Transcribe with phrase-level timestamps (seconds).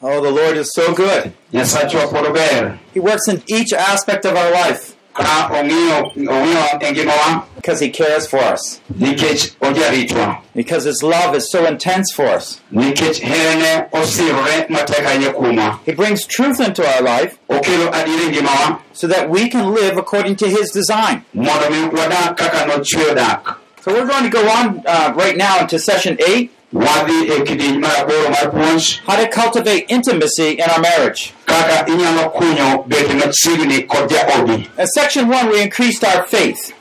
[0.00, 1.32] Oh, the Lord is so good.
[1.52, 6.92] Nyasachwa pod ber He works in each aspect of our life ka ong'iyo ong'iyo e
[6.92, 12.26] ngimawa because He cares for us, nikech ojaritwa because His love is so intense for
[12.26, 12.60] us.
[12.72, 17.38] nikech herene osirore matek ahinya kuomwa He brings truth into our life.
[17.48, 21.22] Okelo adier e ngimawa so that we can live according to His design.
[21.34, 25.60] mondo mi wadak kaka nochweyo dak So we're going to go on uh, right now
[25.60, 30.80] into session 8 wadhi kidieny mar aboro mar puonj how to cultivate intimacy in our
[30.80, 31.32] marriage.
[31.46, 36.72] kaka inyalo kunyo bedo machiegni kod jaodi In section 1, we increased our faith.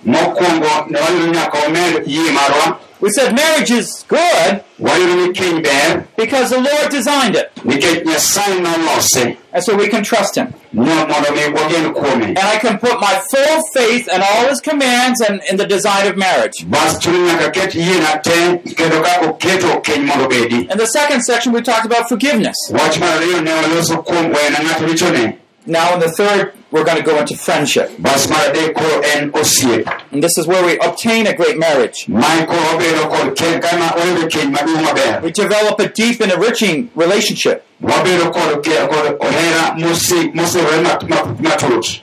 [3.01, 5.61] Mokwongo ne wayudo nyaka wamed yie marwa We said marriage is good wayudo ni keny
[5.63, 10.53] ber because the Lord designed it, nikech nyasaye nolose and so we can trust Him.
[10.73, 14.61] mo- mondo mi wagen kuome And I can put my full faith in all His
[14.61, 16.65] commands and in the design of marriage.
[16.69, 21.21] bas chuno nyaka ket yiena te kendo kaka oketo keny mondo obedi In the second
[21.23, 22.55] section, we talked about forgiveness.
[22.71, 25.37] wach mar ariyo ne waloso kuom wena ng'ato richone
[25.69, 27.89] Now, in the third, we're going to go into friendship.
[27.99, 32.07] bas mar adek koro en osiep And this is where we obtain a great marriage.
[32.07, 36.31] mae koro wabedo kod keny kama wayudo keny maduong' maber We develop a deep and
[36.31, 37.65] enriching relationship.
[37.81, 42.01] wabedo kod ke- kod ohera mosi- mosewore mat- ma- matut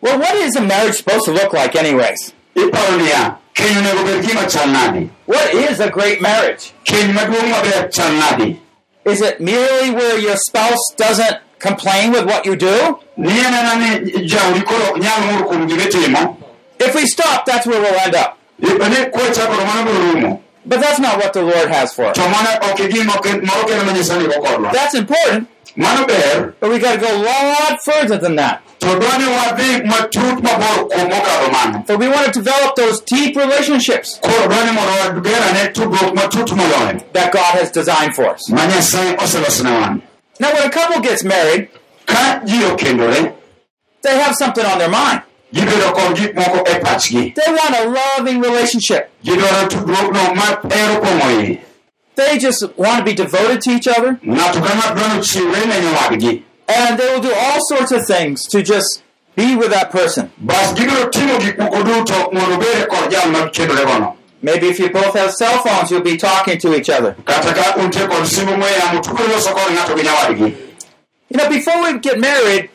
[0.00, 2.32] Well, what is a marriage supposed to look like, anyways?
[2.54, 6.72] iparo niya keny onego bed gima chal nadi What is a great marriage?
[6.84, 8.58] keny maduong' maber chal nadi
[9.04, 12.98] Is it merely where your spouse doesn't complain with what you do?
[16.80, 18.38] If we stop, that's where we'll end up.
[20.64, 22.16] But that's not what the Lord has for us.
[24.72, 25.48] That's important,
[26.60, 28.60] but we got to go a lot further than that.
[31.86, 34.20] So we want to develop those deep relationships
[37.12, 38.42] that God has designed for us.
[40.40, 41.68] Ma nyasaye oselosone wan Now, when a couple gets married,
[42.72, 43.32] okendore eh?
[44.02, 45.22] they have something on their mind.
[45.52, 49.10] gibedo kod gik moko pachgi They want a loving relationship.
[49.24, 51.58] gidwaro tudruokno ma hero pong'o iye
[52.16, 55.80] They just want to be devoted to each other, ng'ato ka ng'ato dwaro chiwre ne
[55.80, 59.02] nyawadgi and they will do all sorts of things to just
[59.36, 60.30] be with that person.
[64.42, 64.78] Bas gibiro timo gik moko duto mondo obede kod jal ma kendore gono Maybe if
[64.78, 67.14] you both have cell phones, you'll be talking to each other.
[67.24, 70.56] kata ka untie kod simu ong'we yamo to biro loso kod ng'ato gi nyawadgi
[71.30, 72.70] You know, before we get married,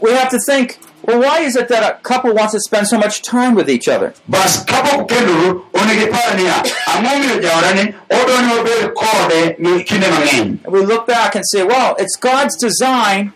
[0.00, 2.96] we have to think, well, why is it that a couple wants to spend so
[2.98, 4.14] much time with each other?
[4.28, 6.56] bas kapok ukendoru onego ipar niya
[6.94, 11.62] ang'o omiyo jaodani odwani wabed kode mi- kinde mang'eny And we look back and say,
[11.62, 13.32] well, it's God's design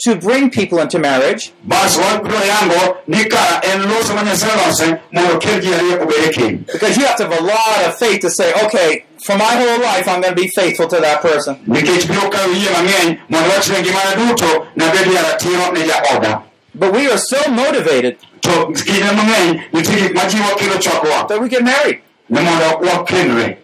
[0.00, 5.00] to bring people into marriage, bas wabiro yango ni ka en loso ma nyasaye lose
[5.12, 8.20] mondo okel ji ariyo obed keny because you have to have a lot of faith
[8.20, 11.56] to say, okay, for my whole life, I'm going to be faithful to that person.
[11.66, 16.42] nikech biro kawo yie mang'eny mondo wachne ngimana duto nabed jaratiro ne jaoda
[16.74, 18.50] But we are so motivated to
[18.86, 22.00] kinde mang'eny nitie gik majiwo kelo chokwa that we get married.
[22.28, 23.58] Ne mondo wakendre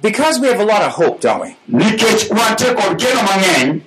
[0.00, 1.56] because we have a lot of hope, don't we?
[1.70, 3.82] nikech wantie kod geno mang'eny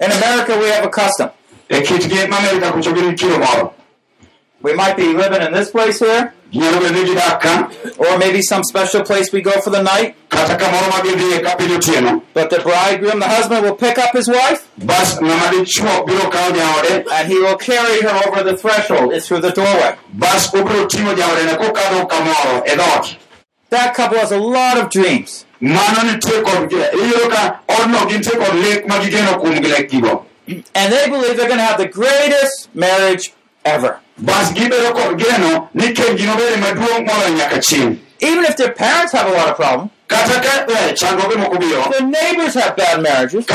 [0.00, 1.30] In America, we have a custom.
[1.80, 3.74] Kitgi ma Amerika kucho gin kiro moro
[4.62, 7.68] We might be living in this place here, ginyalo bedo ni gidak ka
[7.98, 10.14] or maybe some special place we go for the night.
[10.28, 14.12] kata kamoro ma gidhiye ka piny otieno But the bridegroom, the husband, will pick up
[14.12, 14.68] his wife.
[14.78, 19.12] Bas ng'ama dichuo biro kawo jaode and he will carry her over the threshold.
[19.12, 19.96] It's through the doorway.
[20.14, 23.16] bas obiro ting'o jaodene kokadho kamoro dhoot
[23.70, 25.44] That couple has a lot of dreams.
[30.48, 33.32] And they believe they're going to have the greatest marriage
[33.64, 34.00] ever.
[38.20, 39.90] Even if their parents have a lot of problems,
[41.90, 43.46] their neighbors have bad marriages,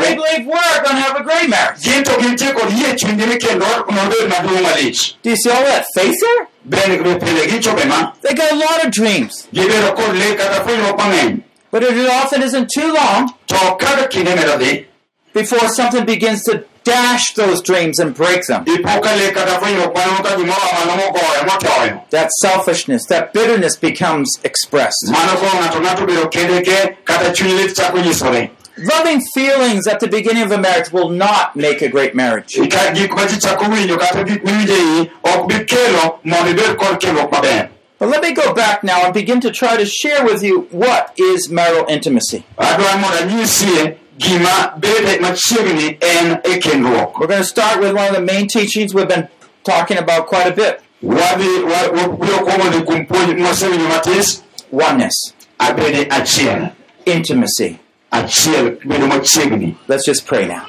[0.00, 1.78] they believe we're going to have a great marriage.
[5.22, 6.48] Do you see all that faith there?
[8.22, 9.46] They got a lot of dreams.
[11.70, 13.34] But it often isn't too long
[15.34, 18.64] before something begins to dash those dreams and break them.
[22.10, 25.04] That selfishness, that bitterness becomes expressed.
[28.76, 32.56] Loving feelings at the beginning of a marriage will not make a great marriage.
[38.00, 41.12] But let me go back now and begin to try to share with you what
[41.16, 42.44] is marital intimacy.
[44.20, 47.18] Adwaro mondo anyisie gima bede machiegni en kendruok.
[47.20, 49.28] We're going to start with one of the main teachings we've been
[49.64, 50.80] talking about quite a bit.
[51.02, 54.42] Wadhi wa- wa- biro kuomo dhi kuom puonj mwasewinjo matis?
[54.72, 56.70] Oneness, abede achiel.
[57.06, 57.78] Intimacy.
[58.12, 59.76] achiel bedo machiegni.
[59.88, 60.64] Let's just pray now.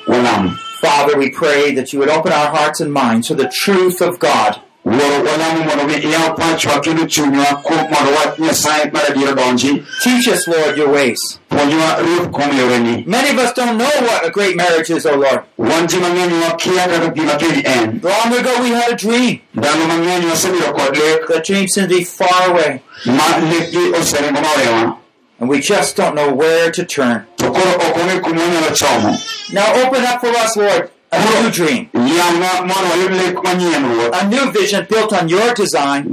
[0.82, 4.20] Father, we pray that you would open our hearts and minds to the truth of
[4.20, 4.60] God.
[10.04, 11.40] Teach us, Lord, your ways.
[13.08, 15.42] Many of us don't know what a great marriage is, O Lord.
[18.04, 19.40] Long ago we had a dream.
[19.56, 20.26] ndalo mang'eny
[21.28, 22.82] The dream to be far away,
[25.40, 27.26] and we just don't know where to turn.
[29.52, 31.90] Now open up for us, Lord, a new dream,
[34.14, 36.06] a new vision built on your design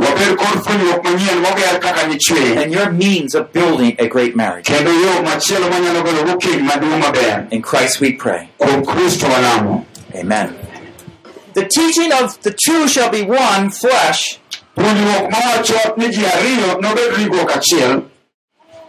[2.58, 4.68] and your means of building a great marriage.
[7.50, 8.48] In Christ we pray.
[10.14, 10.54] Amen.
[11.54, 14.38] The teaching of the two shall be one flesh,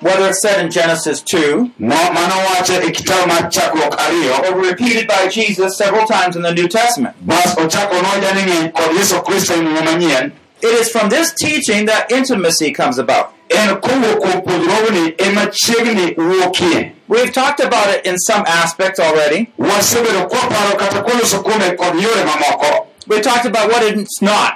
[0.03, 4.61] whether it's said in Genesis 2 ma- mano wacho e kitabu mar chakruok ariyo or
[4.69, 7.15] repeated by Jesus several times in the New Testament.
[7.21, 11.85] bas ochako noja ni ng'eny kod yesu kristo muma manyien It is from this teaching
[11.87, 13.25] that intimacy comes about.
[13.49, 19.47] en kowuok kuom puonjruogni ema chiegni wuokie We've talked about it in some aspects already.
[19.57, 24.53] wasebedo kwaparo kata kwaloso kuome kod yore mamoko We talked about what it's not.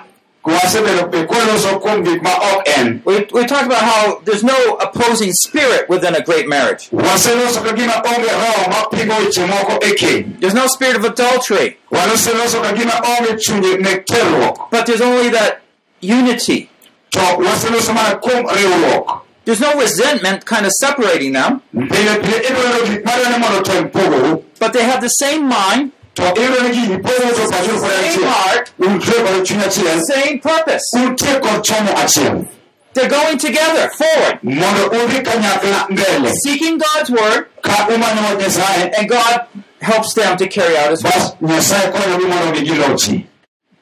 [0.47, 4.57] Wasebedo be kwaloso kuom gik ma ok en We, we talked about how there's no
[4.79, 6.89] opposing spirit within a great marriage.
[6.91, 12.61] waseloso ka gima onge roho mapingo weche moko keny There's no spirit of adultery, waseloso
[12.63, 15.61] ka gima onge chunje mek terruok but there's only that
[16.01, 16.69] unity.
[17.11, 22.85] to waseloso mana kuom riwruok There's no resentment kind of separating them, pile pile idwaro
[22.85, 26.97] gik madwani mondo tem pogoru but they have the same mind, to iyudo ni gini
[26.97, 30.83] pogo to pacho kod same heart, untie kod chuny achiel same purpose.
[30.95, 32.47] untie kod chomo achiel
[32.93, 38.91] They're going together, forward, mondo udhi kanyakla mbele seeking God's word, ka umanyo wach nyasaye
[38.97, 39.41] and God
[39.81, 41.11] helps them to carry out His will.
[41.11, 43.25] bas nyasaye konyogi mondo mi gilochi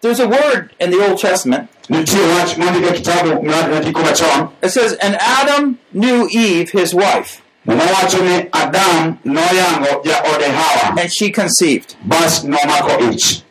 [0.01, 1.69] There's a word in the Old Testament.
[1.89, 7.41] nitie wach mondik kitabu mar andiko machon It says, And Adam knew Eve, his wife,
[7.65, 11.95] ni adam noyango jaode hawa and she conceived.
[12.05, 13.41] bas nomako ich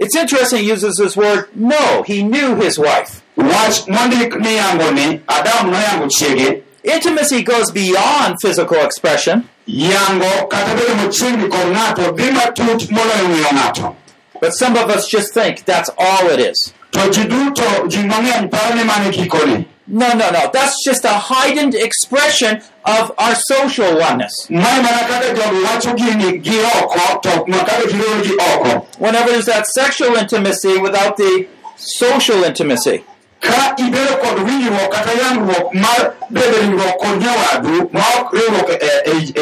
[0.00, 3.20] It's interesting he uses this word, no, he knew his wife.
[3.36, 10.74] wach mondik ni yango ni adam noyango chiege Intimacy goes beyond physical expression, yango kata
[10.74, 13.96] bedo machiegni kod ng'ato dhi matut moloyo ng'eyo ng'ato
[14.40, 16.72] but some of us just think that's all it is.
[16.92, 20.50] to ji duto ji mang'eny paro ni mane kikone No, no, no.
[20.52, 24.34] That's just a heightened expression of our social oneness.
[24.50, 29.30] mae mana kaka jogi wacho gini gi oko to ma kaka giriwo gi oko Whenever
[29.30, 33.02] there's that sexual intimacy without the social intimacy.
[33.40, 38.70] ka ibedo kod winjruok kata yangruok mar bedo riwruok kod nyawadu ma ok riwruok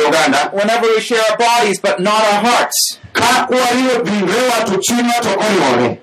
[0.06, 5.20] oganda Whenever we share our bodies but not our hearts, ka wariwo ringrewa to chunywa
[5.22, 5.98] to oriwore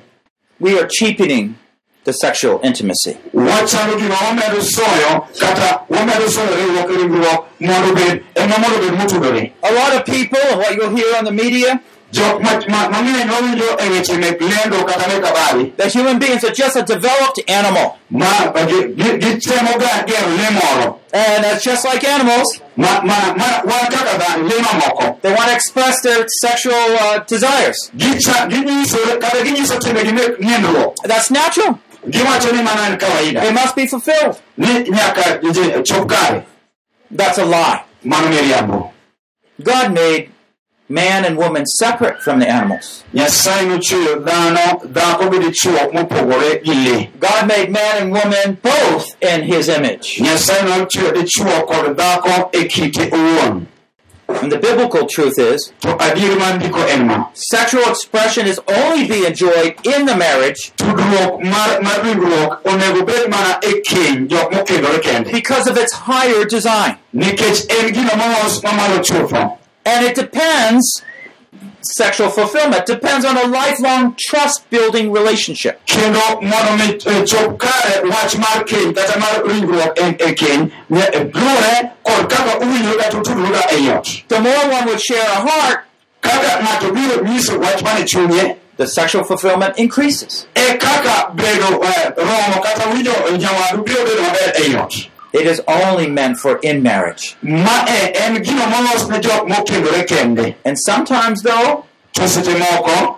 [0.60, 1.56] we are cheapening
[2.06, 3.18] the sexual intimacy.
[3.34, 9.52] wachalo gima wamedo soyo kata wamedo soyo riwruok ringruok mondo obed ema mondo obed motudore
[9.64, 11.80] A lot of people, and what you'll hear on the media,
[12.14, 12.20] e
[15.78, 17.98] that human beings are just a developed animal.
[21.16, 22.60] And it's just like animals.
[22.78, 22.84] They
[25.32, 27.92] want to express their sexual uh, desires.
[27.98, 31.80] Gicha- ginyiso kata ginyiso timbegi mek nindruok That's natural.
[32.10, 32.98] Giwacho ni mana en
[33.54, 34.36] must be fulfilled.
[34.58, 35.82] ni nyaka je-
[37.16, 37.80] That's a lie.
[39.64, 40.30] God made
[40.90, 43.04] man and woman separate from the animals.
[43.14, 49.16] nyasaye nochweyo dhano dhako gi dichuo mopogore gi lee God made man and woman both
[49.22, 50.20] in his image.
[54.42, 59.08] And the biblical truth is, to adier mar ndiko en ma sexual expression is only
[59.08, 63.60] be enjoyed in the marriage tudruok mar mar ringruok onego bed mana
[63.90, 66.98] keny jok mokendore kende because of its higher design.
[67.14, 71.04] nikech en gino molos mamalo chutho And it depends
[71.84, 75.80] sexual fulfillment depends on a lifelong trust building relationship.
[75.86, 79.96] kendo mondo mi eh, chop kare wach mar keny kata mar ringruok
[80.36, 85.02] keny ne- eh, luwore kod kaka uwinjore kata utudruga ei ot The more one would
[85.02, 85.80] share a heart,
[86.22, 90.48] kaka ng'ato biro nyiso wach mane chunye the sexual fulfillment increases.
[95.34, 96.08] Kaka bedo eh, romo kata winjo nyawadu biro bedo maber ei ot It is only
[96.08, 97.36] meant for in marriage.
[97.42, 101.86] ma e en gino molos ne jok mokendore kende And sometimes, though,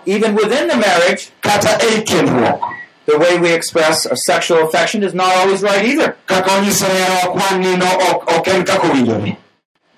[0.06, 2.60] even within the marriage, kata ei kendruok
[3.06, 6.16] the way we express a sexual affection is not always right either.
[6.26, 9.36] kaka onyiso hera ok wan nino ok ok en kaka owinjore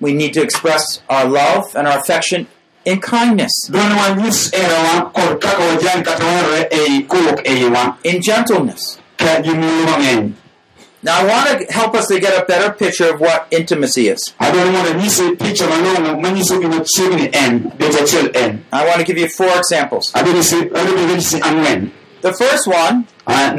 [0.00, 2.46] We need to express our love and our affection
[2.84, 8.98] in kindness, dwani wanyis herawa kod kaka wajan kata waherore ei kowuok eiwa in gentleness.
[11.00, 14.34] Now, I want to help us to get a better picture of what intimacy is.
[14.40, 19.04] adwaro mondo anyise picha malong'o manyiso gima chiegni en bet achiel en I want to
[19.04, 20.10] give you four examples.
[20.12, 20.34] adwaro
[21.14, 21.90] nyisi ang'wen
[22.20, 23.54] The first one, Ah,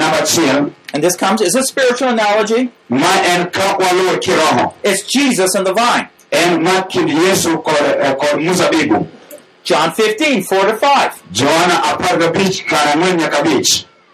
[0.93, 2.71] and this comes, is a spiritual analogy.
[2.89, 6.09] ma en ka waluwo kiroho It's Jesus and the vine.
[6.33, 9.07] en ma kind yesu kod, kod
[9.63, 11.23] John 15, 4 to 5.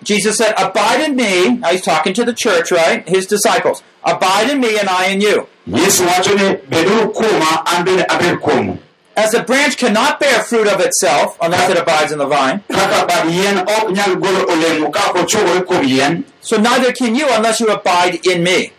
[0.05, 1.57] Johana apar gabich kara ang'wen nyaka abich Jesus said, Abide in me.
[1.57, 3.07] Now he's talking to the church, right?
[3.07, 3.83] His disciples.
[4.03, 5.47] Abide in me and I in you.
[5.67, 8.77] yesu wacho ni beduru kuoma an bende abed kuomu
[9.17, 13.07] As a branch cannot bear fruit of itself unless it abides in the vine, kaka
[13.07, 17.25] bad yien ok nyal golo olemo ka ok ochogore kuom yien so neither can you
[17.31, 18.71] unless you abide in me.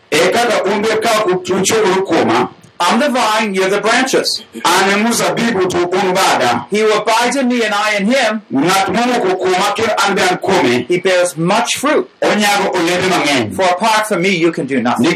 [2.78, 4.44] Kaka un be ka ok uchogore kuoma I'm the vine, you're the branches.
[4.54, 8.86] an muzabibu to un bada He who abides in me and I in him, ng'at
[8.86, 12.10] momoko kuoma kendo an be an kuome he bears much fruit.
[12.22, 15.06] onyago olembe mang'eny For apart from me, you can do nothing.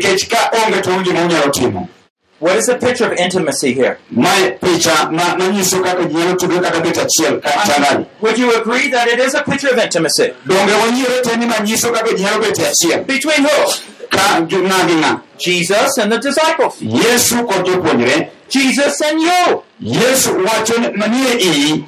[2.41, 3.99] Nikech ka onge to un gima unyalo timo What is the picture of intimacy here?
[4.11, 8.91] mae picha ma- manyiso kaka ji nyalo tudore kata bet achiel ka Would you agree
[8.91, 10.33] that it is a picture of intimacy?
[10.47, 13.73] donge wayiere te ni manyiso kaka ji nyalo bet achiel Between who?
[14.11, 16.81] ka gi ng'a gi ng'a Jesus and the disciples.
[16.83, 19.63] yesu kod jopuonjre Jesus and you.
[19.81, 21.85] yesu wacho ni- manie iyi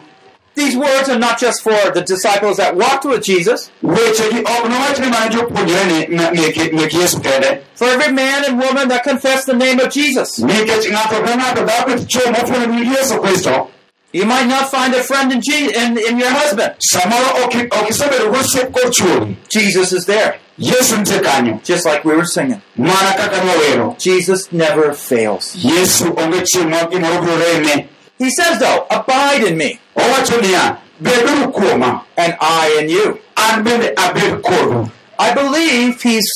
[0.54, 3.70] These words are not just for the disciples that walked with Jesus.
[3.82, 8.44] wechegi ok nowach ni mana jopuonjre ni ma- meke meke yesu kende For every man
[8.44, 10.38] and woman that confess the name of Jesus.
[10.38, 13.68] nikech ng'ato ka ng'ato dhako bet chuo mofuolo ni yesu kristo
[14.14, 16.74] You might not find a friend in, Je- in, in your husband.
[16.92, 22.04] samoro ok ok isebedo gosiep kod chuori Jesus is there, yesu nitie kanyo just like
[22.04, 22.60] we were singing.
[22.76, 25.56] mana kaka nwawero Jesus never fails.
[25.56, 27.88] yesu onge chieng' ma gimoro biro reme
[28.22, 33.18] He says, though, abide in me, owacho niya beduru kuoma and I in you.
[33.36, 34.88] an bende abed kodu
[35.18, 36.28] I believe he's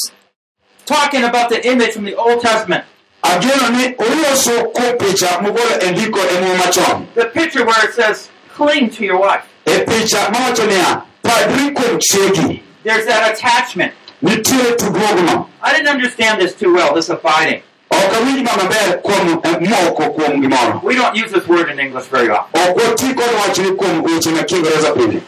[0.84, 2.84] talking about the image from the Old Testament.
[3.22, 9.04] ageno ni oloso kuom picha mogolo ndiko muma The picture where it says, cling to
[9.04, 9.44] your wife.
[9.64, 13.92] picha mawacho niya padri kuom chiegi There's that attachment.
[14.24, 17.62] I didn't understand this too well, this abiding.
[17.90, 21.78] Ok awinj ma maber kuom eh, moko kuom gimoro We don't use this word in
[21.78, 22.60] English very often.
[22.70, 25.22] ok wati kod wachni kuom weche ma kiingereza pile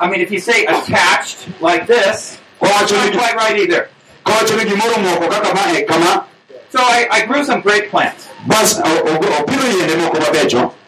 [0.00, 3.88] I mean, if you say attached like this, kowacho not quite right either.
[4.24, 6.24] kowacho ni gimoro moko kaka ma e kama
[6.72, 8.28] So I, I grew some grape plants.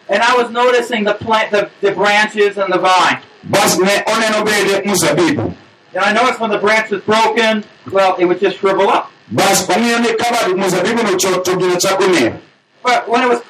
[0.09, 3.21] And I was noticing the plant, the, the branches and the vine.
[3.43, 5.53] bas ne oneno bede mzabibu
[5.93, 9.11] And I noticed when the branch was broken, well, it would just shrivel up.
[9.27, 12.39] Bas ong'iyo ni ka mzabibu no chot to gino
[12.83, 13.41] But when it was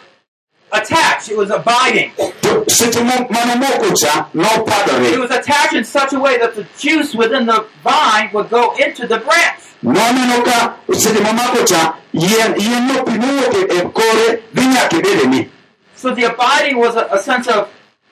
[0.71, 2.11] attached, it was abiding.
[2.15, 6.65] to seche mo- mano moko cha It was attached in such a way that the
[6.77, 9.59] juice within the vine would go into the branch.
[9.83, 15.01] noneno ka seche cha yien yien no pi e- e eh, kore dhi nyaka e
[15.01, 15.49] bedeni
[15.95, 17.69] So the abiding was a, a sense of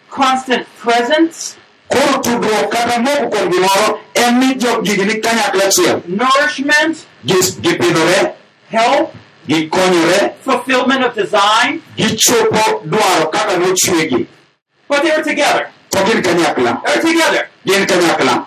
[0.10, 1.58] constant presence,
[1.94, 6.96] koro tudruok kata moko kuom gimoro en ni gigi ni kanyakla achiel nourishment,
[7.26, 8.34] Gi- gipidhore
[8.70, 9.14] help,
[9.48, 14.28] gikonyore fulfillment of design, gichopo dwaro kaka nochwegi
[14.88, 15.70] but they were together.
[15.92, 16.82] to gin kanyakla.
[16.84, 17.50] They were together.
[17.66, 18.46] gin kanyakla.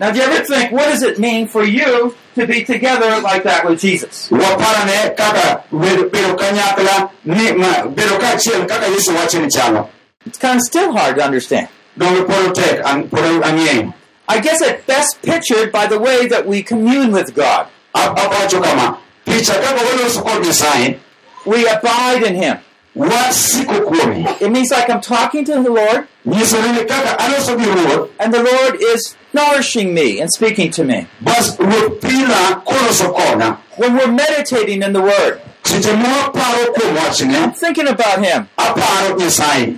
[0.00, 3.42] Now, do you ever think, what does it mean for you to be together like
[3.42, 4.28] that with Jesus?
[4.30, 7.52] waparane kaka bedo bedo kanyakla ni
[7.96, 9.88] bedo kaachiel kaka yesu wacho ni chalo.
[10.26, 11.68] It's kind of still hard to understand.
[11.98, 13.94] Donge pod tek an-
[14.30, 17.66] I guess it's best pictured by the way that we commune with God.
[17.94, 20.98] A- awacho kama picha kaka waloso kod nyasaye
[21.46, 22.58] We abide in Him.
[22.94, 28.34] It means like I'm talking to the Lord, nyisore ni kaka aloso gi ruoth and
[28.34, 31.06] the Lord is nourishing me and speaking to me.
[31.20, 37.34] bas ruoth pila koloso koda When we're meditating in the Word, seche mawaparo kuom wachne
[37.42, 38.48] I'm thinking about Him,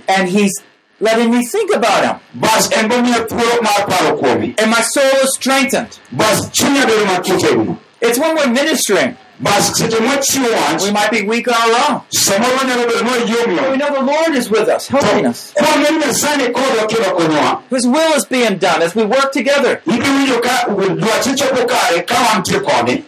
[0.07, 0.53] and He's
[1.01, 2.15] letting me think about him.
[2.35, 5.99] bas en bomiya thuolo mar paro kuome And my soul is strengthened.
[6.11, 9.15] bas chunya bedo maketegno It's when we're ministering.
[9.39, 12.01] bas seche mwachiwo We might be weak on our own.
[12.09, 15.51] samoro wanyalo bedo But we know the Lord is with us, helping us.
[15.55, 19.31] kwang'e ni nyasaye ni kodwa kendo konyowa His will is being done as we work
[19.31, 19.81] together.
[19.85, 20.65] ibiro winjo ka
[20.95, 23.03] dwache chopo kare ka wantie kode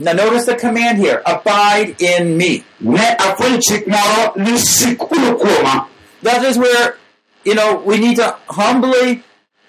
[0.00, 2.64] Now notice the command here, abide in me.
[2.80, 5.86] ne afwenyo chik moro ni sik kuno kuoma
[6.22, 6.96] That is where,
[7.52, 9.22] know, we need to humbly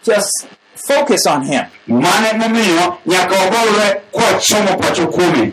[0.03, 1.65] just focus on him.
[1.87, 5.51] mane momiyo nyaka wabolre kwachomo pacho kuome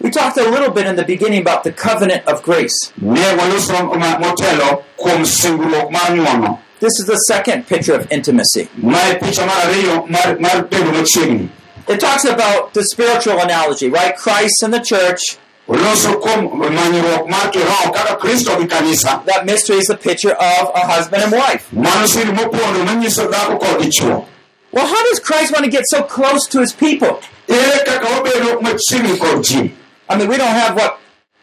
[0.00, 2.92] We talked a little bit in the beginning about the covenant of grace.
[3.02, 8.68] ne waloso ma- motelo kuom singruok mar ng'wono This is the second picture of intimacy.
[8.76, 11.48] mae picha mar ariyo mar, mar bedo machiegni
[11.88, 14.16] It talks about the spiritual analogy, right?
[14.16, 15.38] Christ and the church.
[15.68, 20.70] Oloso kuom manyruok mar kiroho kaka kristo gi kanisa That mystery is a picture of
[20.74, 21.72] a husband and wife.
[21.72, 24.24] mano siri mopondo manyiso dhako kod dichuo
[24.72, 27.20] Well, how does Christ want to get so close to his people?
[27.48, 29.72] ere kaka wabedo machiegni kod ji
[30.08, 31.00] I mean, we don't have what,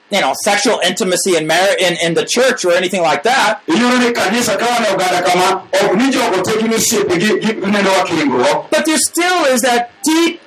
[0.10, 3.60] you know, sexual intimacy in, mar- in, in the church or anything like that.
[3.68, 3.76] But
[8.86, 10.42] there still is that deep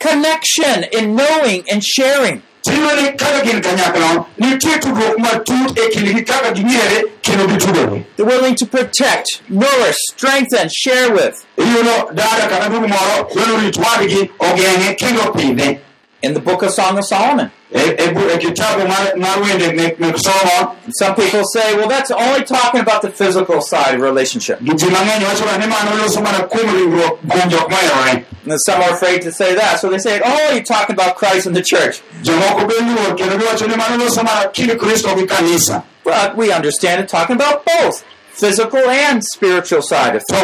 [0.00, 2.42] connection in knowing and sharing.
[2.68, 8.66] Kaka gin kanyakla nitie tudruok matut e kindgi kaka ging'ere kendo gitudore They're willing to
[8.66, 11.44] protect, nourish, strengthen, share with.
[11.58, 15.78] iyudo dada kata ndugu moro dwaro rit wadgi ogeng'e kendo pidhe
[16.22, 17.50] In the book of Song of Solomon.
[17.74, 22.80] Bu- kitabu mar, mar wende mek, mek solomon Some people say, well, that's only talking
[22.80, 24.60] about the physical side of relationship.
[24.62, 28.80] gi ji mang'eny wachoga ni mano loso mana kuom ringruok kuom jok moherore And some
[28.82, 29.80] are afraid to say that.
[29.80, 32.02] So they say, oh, you're talking about Christ and the church.
[32.22, 36.52] jomoko be luor kendo giwacho ni mano loso mana kind kristo gi kanisa But we
[36.52, 38.04] understand it talking about both
[38.34, 40.42] physical and spiritual side of things.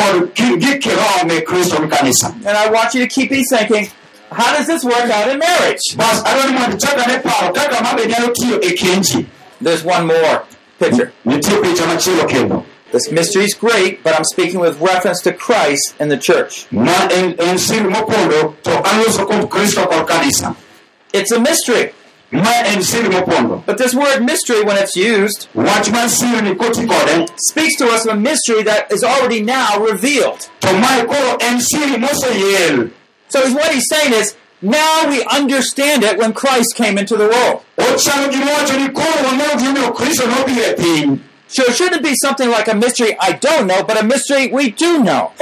[0.00, 0.80] Kwawinjo matut to wafwenyo ni ma loso kuom gik ringruok mek hera kod ki- gik
[0.82, 3.88] kiroho mek kristo gi And I want you to keep me thinking,
[4.32, 5.84] how does this work out in marriage?
[5.96, 9.26] bas adwa ni mondo ichak ane paro kaka mabe tiyo e kenji
[9.62, 10.42] There's one more
[10.78, 11.12] picture.
[11.26, 15.94] nitie picha machielo kendo This mystery is great, but I'm speaking with reference to Christ
[16.00, 16.66] and the church.
[16.72, 20.56] ma en, en siri mopondo to aloso kuom kristo kod kanisa
[21.12, 21.92] It's a mystery.
[22.32, 26.54] Ma en siri mopondo But this word mystery, when it's used, wach mar siri ni
[26.54, 26.86] koti
[27.36, 30.48] speaks to us of a mystery that is already now revealed.
[30.60, 32.90] to mae koro en siri moseyel
[33.28, 37.62] So what he's saying is, now we understand it when Christ came into the world.
[37.78, 42.48] ochalo gima wacho ni koro wang'eyo gimomiyo kristo nobiro piny So it shouldn't be something
[42.48, 45.32] like a mystery I don't know, but a mystery we do know.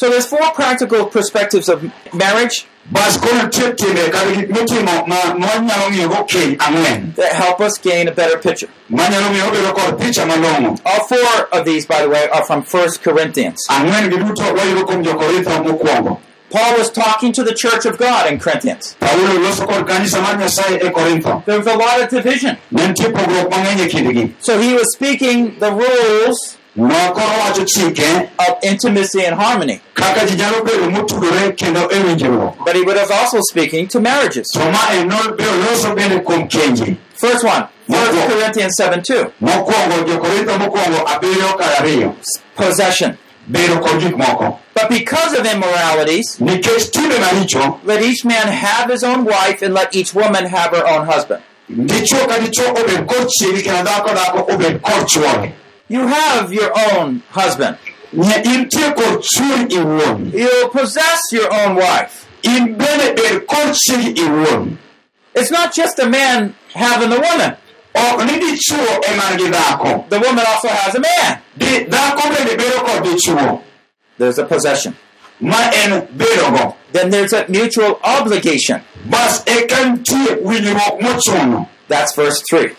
[0.00, 1.04] Ok ni koro en siri mopondo makia to ma koro siri mwang'eyo So there's four
[1.04, 1.82] practical perspectives of
[2.14, 7.60] marriage bas koro nitie timbe kata gik mitimo ma mwanyalo ng'iyogo keny ang'wen that help
[7.60, 8.68] us gain a better picture.
[8.90, 12.62] manyalo miyo wabedo kod picha malong'o All four of these, by the way, are from
[12.62, 13.60] 1 Corinthians.
[13.68, 16.18] ang'wen gi duto wayudo kuom jokorintho
[16.50, 18.96] Paul was talking to the church of God in Corinthians.
[18.98, 22.56] paulo loso kod kanisa mar nyasaye korintho There was a lot of division.
[22.72, 28.30] ne nitie pogruok mang'eny kindgi So he was speaking the rules ma koro wacho chike
[28.38, 29.80] of intimacy and harmony.
[29.94, 34.46] kaka ji nyalo bedo motudore kendo winjruok But he was also speaking to marriages.
[34.52, 39.30] to ma en no- biro loso bende kuom kenji First one, 1 Corinthians 7 2.
[39.40, 42.14] mokwongo jokorintho mokwongo abiriyo kar ariyo
[42.56, 43.16] Possession.
[43.50, 48.90] bedo kod gik moko But because of immoralities, nikech timbe maricho let each man have
[48.90, 51.42] his own wife and let each woman have her own husband.
[55.90, 57.76] You have your own husband.
[60.34, 62.26] You possess your own wife.
[65.34, 67.56] It's not just a man having the woman.
[70.08, 71.38] The woman also has a man.
[74.18, 74.94] There's a possession.
[76.92, 78.80] Then there's a mutual obligation.
[81.88, 82.76] That's verse 3.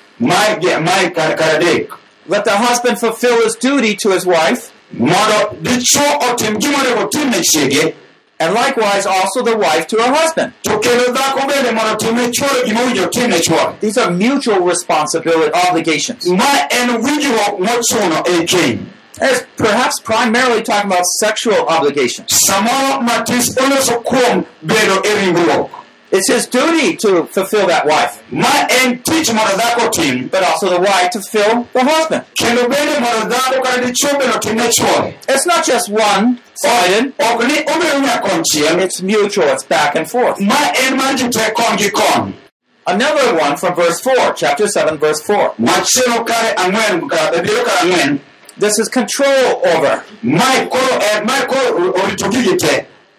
[2.27, 4.71] Mae ge- mae kar kar adek Let the husband fulfill his duty to his wife,
[4.93, 7.93] mondo dichuo otim gima onego otim ne chiege
[8.39, 10.53] and likewise also the wife to her husband.
[10.63, 14.11] to kendo dhako bende mondo otim ne chuore gima owinjo otim ne chuore These are
[14.11, 16.27] mutual responsibility obligations.
[16.27, 18.79] ma en winjruok mochuno keny
[19.23, 22.31] It's perhaps primarily talking about sexual obligations.
[26.11, 28.99] Samoro matis oloso kuom bedo ringruok It's his duty to fulfill that wife, ma en
[29.03, 32.23] tich mondo dhako otim but also the wife to fulfill the husband.
[32.37, 37.63] kendo bende mondo dhako kata dichuo bende otimne It's not just one sided, ok ni
[37.63, 40.39] obedo nya it's mutual, it's back and forth.
[40.39, 41.91] ma en mar te kon gi
[42.87, 45.53] Another one from verse 4, chapter 7, verse 4.
[45.59, 48.19] machielo kare ang'wen ka- e biro
[48.57, 50.03] This is control over.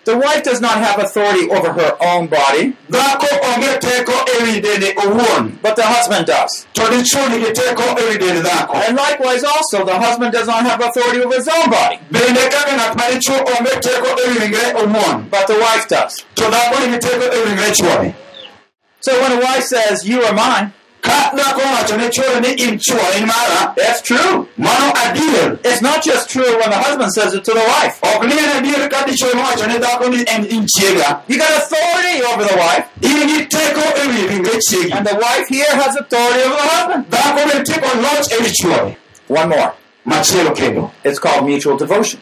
[0.07, 1.73] Mae koro en- mae koro orito gigi te The wife does not have authority over
[1.73, 4.13] her own body, dhako onge teko
[4.43, 5.61] wi dende owuon.
[5.63, 6.67] But the husband does.
[6.75, 10.81] to dichuo nigi teko wi dend dhako And likewise, also, the husband does not have
[10.81, 15.31] authority over his own body, bende kaka ng'at ma dichuo onge teko wi ringre owuon.
[15.31, 16.25] But the wife does.
[16.35, 18.15] to dhako nigi teko wi ringre chuore
[19.01, 22.79] So when a wife says, You are mine, ka dhako owacho ne chuore ni in
[22.79, 24.49] chuo in mara that's true.
[25.65, 27.99] It's not just true when the husband says it to the wife.
[28.03, 32.45] ok ni en adier ka dichuo mowacho ne dhako in chiega You got authority over
[32.45, 34.57] the wife, in gi teko wi ringre
[34.97, 37.11] and the wife here has authority over the husband.
[37.11, 38.97] dhako bende teko loch wi chuore
[39.29, 39.73] One more.
[41.05, 42.21] It's called mutual devotion.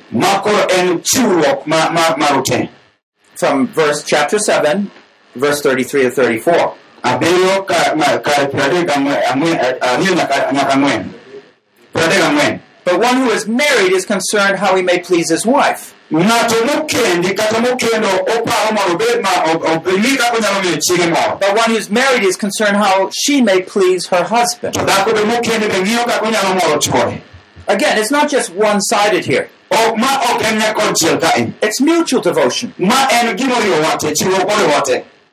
[3.36, 4.90] From verse chapter 7,
[5.34, 6.74] verse 33 to 34.
[7.02, 11.14] Abiriyo ka- ma- kar piero adek gang'wen- ang'wen- ariyo eh, uh, nyaka nyaka ang'wen
[11.94, 15.92] piero But one who is married is concerned how he may please his wife.
[16.10, 21.54] ng'ato mokendi kata mokendo oparo mondo obed ma ob- obedni kaka onyalo miyo chiege But
[21.56, 24.74] one who's married is concerned how she may please her husband.
[24.74, 27.20] to dhako be mokendi be ng'iyo kaka onyalo moro chuore
[27.68, 31.80] Again, it's not just one sided here, Ok- ma ok en nyakonchiel ka en it's
[31.80, 32.74] mutual devotion.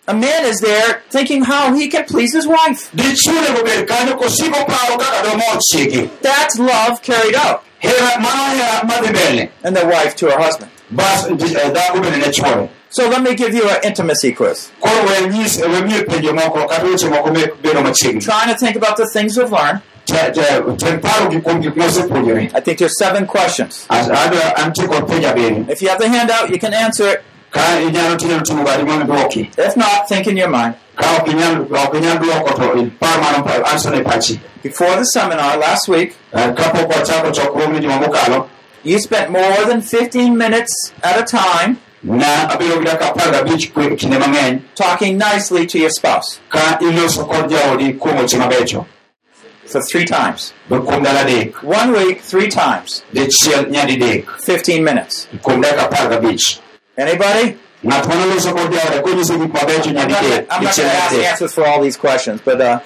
[0.08, 1.88] Ma en gima oriwo wate chiwruok moriwo wate A man is there thinking how he
[1.90, 2.90] can please his wife.
[2.96, 7.62] dichuo onego bed kanyo kosiko paro kaka domor chiege That's love carried out.
[7.80, 10.72] hera mano hera madhi mbele And the wife to her husband.
[10.92, 14.70] bas di- dhako bende ne chuore So let me give you an intimacy quiz.
[14.80, 18.56] koro we nyis we miye penjo moko kata weche moko me bedo machiegni Trying to
[18.58, 19.82] think about the things we've learned.
[20.06, 23.86] Te- te- tem paro gi kuom gik mosepuonjore I think there's seven questions.
[23.90, 27.24] As- adwa antie kod penjo abiriyo If you have the handout, you can answer it.
[27.52, 30.74] Ka inyalo tinyalo timo gari mondo duoki If not, think in your mind.
[30.96, 35.04] ka ok inyal ok inyal duoko to ipar mano pa- answer ne pachi Before the
[35.06, 38.48] seminar last week, Eh, kapok wachako chokruogni juma mokalo
[38.84, 43.72] you spent more than 15 minutes at a time na abiro gi dakika apar gabich
[43.74, 48.86] kwe- kinde mang'eny talking nicely to your spouse ka iloso kod jaodi kuom weche mabecho
[49.66, 50.54] for three times.
[50.70, 53.04] be kuom ndalo adek One week, three times.
[53.14, 55.28] dichiel nyadidek 15 minutes.
[56.98, 57.58] Kuom dakika apar gabich Anybody?
[57.84, 61.82] ng'at manoloso kod jaode konyiso gik mabecho I'm not going to ask answers for all
[61.82, 62.80] these questions, but uh,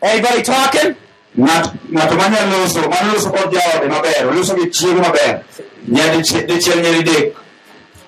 [0.00, 0.94] anybody talking?
[1.36, 5.42] Manyalo loso manoloso kod jaode maber oloso gi chiege maber
[5.88, 7.34] nyadichiel dichiel nyadidek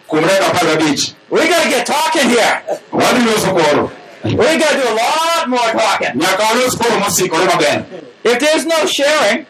[0.09, 2.63] kuom dakika apar gabich We got to get talking here.
[2.93, 3.91] wadhi loso koro
[4.25, 6.15] We got to do a lot more talking.
[6.21, 7.85] nyaka walos koro mosikore maber
[8.25, 9.47] If there's no sharing,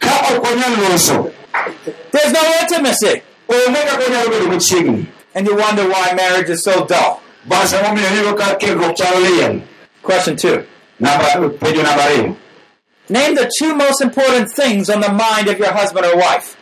[0.00, 1.32] ka ok wanyal loso
[2.10, 3.22] there's no intimacy.
[3.48, 7.20] Onge kaka onyalo bedo machiegni And you wonder why marriage is so dull.
[7.44, 9.62] bas emomiyo iyudo ka kerruok chalo liel
[10.02, 10.64] Question two.
[11.00, 11.26] namba
[11.60, 12.36] penjo namba ariyo
[13.08, 16.56] Name the two most important things on the mind of your husband or wife.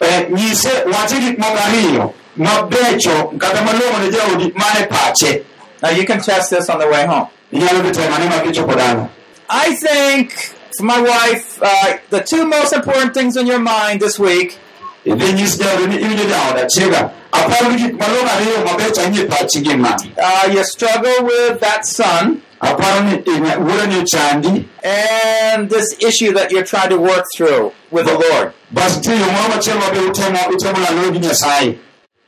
[0.00, 5.44] Eh, nyise wache gik moko ariyo mabecho kata malong'o ne jaodi mane pache
[5.82, 7.28] Now you can test this on the way home.
[7.52, 9.08] inyalo dhi temane ma kichopo dala
[9.48, 10.32] I think
[10.76, 14.58] for my wife, uh, the two most important things on your mind this week
[15.04, 19.24] idhi nyis jaodi ni iwinjo jaoda chiega aparo ni gik malong'o ariyo mabecho ahinya e
[19.24, 22.40] pachi gin magi uh, you struggle with that son.
[22.60, 28.06] Aparo ni ina- wuodani ochandi and this issue that you're trying to work through with
[28.06, 28.52] the Lord.
[28.70, 31.78] bas nitie yo moro machielo mabe utemo utemo lalore gi nyasaye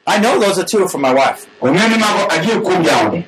[0.09, 1.47] I know those are two for my wife.
[1.63, 3.25] ong'e ni mago adier kuom jaode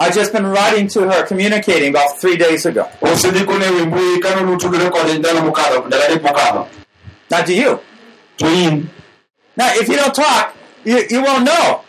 [0.00, 2.86] I've just been writing to her, communicating about three days ago.
[3.02, 6.66] osedikone wi mbui kane nutudore kode ndalo mokadho ndalo adek mokadho
[7.30, 7.78] Now, do you?
[9.56, 11.80] Now, if you don't talk, you, you won't know.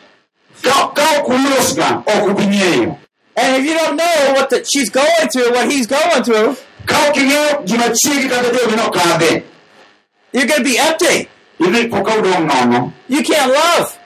[3.38, 6.56] And if you don't know what the, she's going through, what he's going through,
[10.32, 11.28] you're going to be empty.
[13.10, 13.98] You can't love.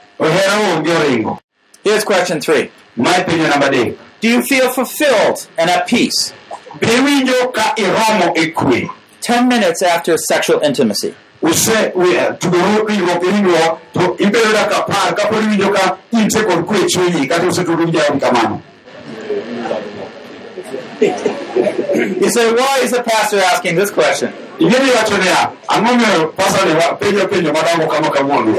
[1.83, 2.71] Here's question three
[4.21, 6.33] Do you feel fulfilled and at peace?
[9.21, 11.13] 10 minutes after sexual intimacy.
[11.41, 16.65] Use we- tudoro ringruok gi ringruok to ibedo dakika apar kapod iwinjo ka intie kod
[16.65, 18.61] kwe chunyi kata usetudori gi jaodi kamano
[21.01, 24.33] You say, why is the pastor asking this question?
[24.59, 28.53] ingeni wacho niya ang'o miyo pasani wa- penjo penjo madongo kama kawuono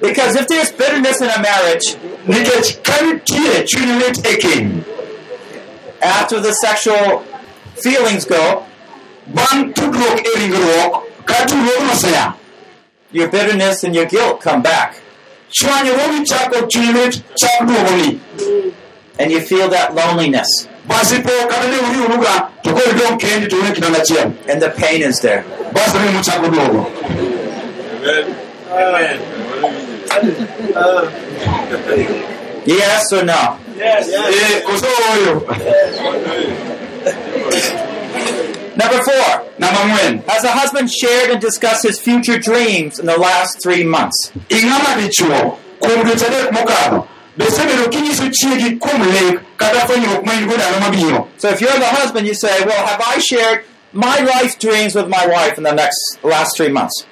[0.00, 4.18] Because if there's bitterness in a marriage nikech ka nitie chuny lit
[6.02, 7.22] after the sexual
[7.82, 8.64] feelings go,
[9.26, 10.92] bang' tudruok e ringruok
[11.24, 12.34] ka tudruokno osea
[13.12, 14.94] your bitterness and your guilt come back.
[15.50, 18.20] chwanyruogi chako chuny chak duogoni
[19.18, 20.48] And you feel that loneliness.
[20.88, 24.70] basi po kata ne uriuruga to koro idong' kendi to une kitanda achiel And the
[24.70, 25.44] pain is there.
[25.74, 26.82] basi remo chako duogo
[32.64, 33.58] Yes or no?
[33.80, 35.42] Eh, koso ooyo
[38.76, 39.44] Number four.
[40.28, 44.32] Has a husband shared and discussed his future dreams in the last three months?
[44.48, 50.32] ing'ama dichuo kuom dweche adek mokadho be isebedo kinyiso chiegi kuom lek kata fwenyruok ma
[50.32, 53.64] in go ndalo mabiro So if you're the husband, you say, Well, have I shared
[53.92, 57.04] my life dreams with my wife in the next last three months?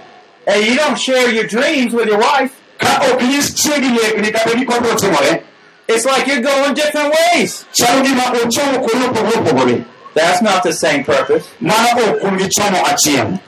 [0.46, 2.52] And you don't share your dreams with your wife.
[2.78, 5.42] ka ok nyis chiegi lekni kata gik mabiro timore
[5.88, 7.64] It's like you're going different ways.
[7.72, 11.46] chalo gima ochomo kuonde opogore opogore That's not the same purpose.
[11.60, 13.40] mano ok kuom gi chomo achiel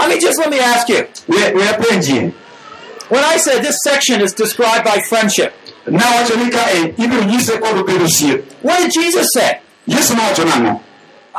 [0.00, 1.06] I mean, just let me ask you.
[1.26, 2.32] we we apenjie
[3.08, 5.52] When I said this section is described by friendship,
[5.90, 6.60] nawacho ni ka
[6.96, 7.76] ibiro nyise kod
[8.62, 9.58] what did Jesus say?
[9.86, 10.80] yesu nang'o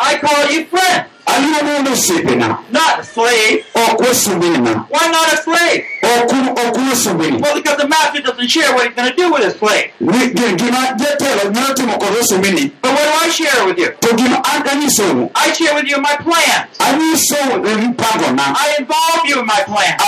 [0.02, 3.66] I call you friend, un osiepena not a slave.
[3.76, 5.84] ok wasumbinina Why not a slave?
[6.02, 9.16] ok un ok un wasumbini Well, because the master doesn't share what he's going to
[9.16, 9.92] do with his slave.
[10.00, 13.92] Ni- gi- gima jatelo nyalo timo kod wasumbini But what do I share with you?
[13.92, 16.68] to gima an anyisou I share with you my plans.
[16.80, 20.02] I involve you in my plans.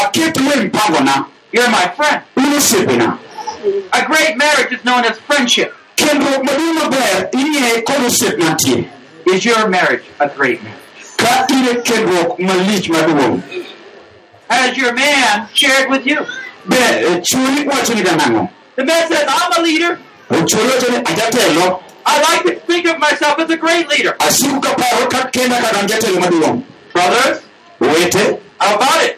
[1.53, 2.23] You're my friend.
[3.93, 5.75] A great marriage is known as friendship.
[5.95, 8.89] kendruok maduong' maber ing'eye kod osiep
[9.27, 10.81] Is your marriage a great marriage?
[11.17, 13.43] ka in malich maduong'
[14.49, 16.25] Has your man shared with you?
[16.67, 18.03] be eh, e, chuori wacho ni
[18.75, 19.99] The man says, I'm a leader.
[20.31, 24.15] Eh, chuori wacho ni ajatelo I like to think of myself as a great leader.
[24.19, 27.41] asiko kaparo ka kenda kaka an jatelo maduong' Brothers,
[28.59, 29.17] how about it?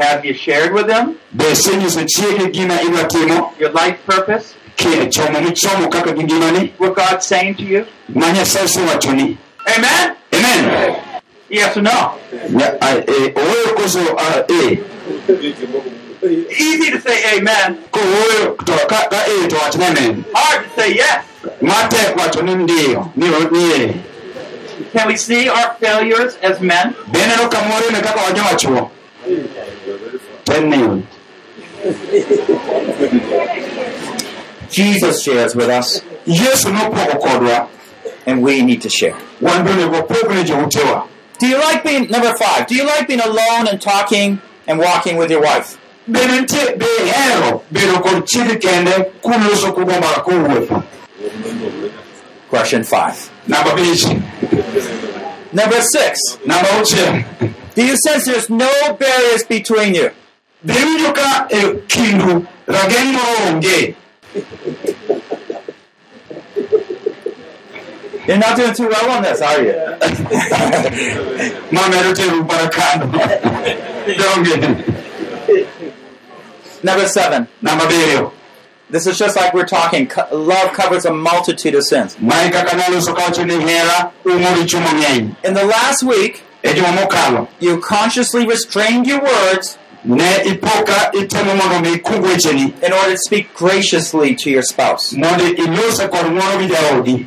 [0.00, 3.04] Wa- ka- wan watimo nang'o Have you shared with them be isenyiso chiege gima idwa
[3.04, 4.54] timo your life purpose?
[4.76, 7.86] ki- chomo michomo kaka gi ngimani What God's saying to you?
[8.14, 9.36] ma nyasaye osewachoni
[9.76, 10.16] Amen?
[10.32, 10.94] amen
[11.48, 12.14] Yes or no?
[12.60, 14.44] Ya- a- oweyo koso a,
[16.50, 17.78] Easy to say amen.
[17.92, 19.56] kowoyo ka ka e to
[20.34, 21.24] Hard to say yes.
[21.62, 23.94] matek wacho ndiyo ni ni
[24.92, 26.94] Can we see our failures as men?
[27.12, 27.48] be neno
[27.92, 28.90] ne kaka wajo
[29.26, 31.02] wachuo teniyo
[34.70, 36.02] Jesus shares with us,
[37.18, 37.68] kodwa
[38.26, 39.14] and we need to share.
[39.40, 41.06] wan bende wapog ne joutewa
[41.38, 45.16] Do you like being, number five, do you like being alone and talking and walking
[45.16, 45.78] with your wife?
[46.08, 48.90] bende nitie be ihero bedo kod chiegi kende
[49.22, 50.82] kuloso kugo mbaka kowuotho
[52.50, 53.30] Question five.
[53.46, 53.76] Number
[55.82, 56.84] six, namba
[57.86, 60.10] you sense there's no barriers between you?
[60.64, 61.46] be iwinjo ka
[61.88, 63.94] kindu rageng' moro onge
[68.26, 69.72] You're not doing too well on this, are you?
[71.72, 73.06] mamedo teru para kando
[74.18, 74.54] donge
[76.82, 77.46] Number seven,
[78.88, 80.10] this is just like we're talking.
[80.32, 82.16] Love covers a multitude of sins.
[82.20, 86.42] mae kaka naloso kawacho ni hera umo richo mang'eny In the last week,
[87.60, 90.68] you consciously restrained your words ne ipo
[91.12, 95.12] itemo mondo mi ikug wecheni in order to speak graciously to your spouse.
[95.16, 97.26] mondo ilose kod ng'uono gi jaodi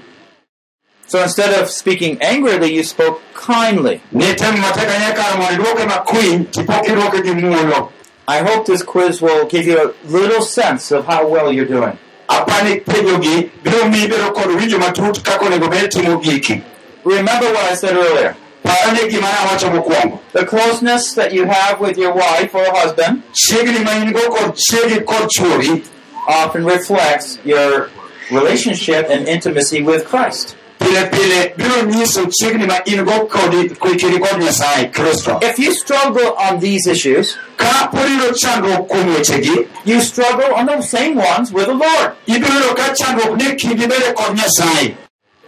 [1.06, 4.02] So instead of speaking angrily, you spoke kindly.
[4.14, 7.90] nitemo matek ahinya kar mondo idwoke makwiny tipok idwoke gi muolo
[8.28, 11.98] I hope this quiz will give you a little sense of how well you're doing.
[12.28, 16.62] apani penjogi biro miyi bedo kod winjo matut kaka onego bed timo giki
[17.06, 18.36] Remember what I said earlier.
[18.74, 23.24] Parane gima ne awacho mokwongo The closeness that you have with your wife or husband
[23.34, 25.86] chiegni ma in go kod chiegi kod chuori
[26.28, 27.90] often reflects your
[28.32, 30.56] relationship and intimacy with Christ.
[30.80, 35.74] pile pile biro nyiso chiegni ma in go kod kodi kod nyasaye kristo If you
[35.74, 41.16] struggle on these issues, ka pod iyudo chandruok kuom wechegi you struggle on those same
[41.16, 42.16] ones with the Lord.
[42.28, 44.96] ibiro yudo ka chandruok ne kindi bede kod nyasaye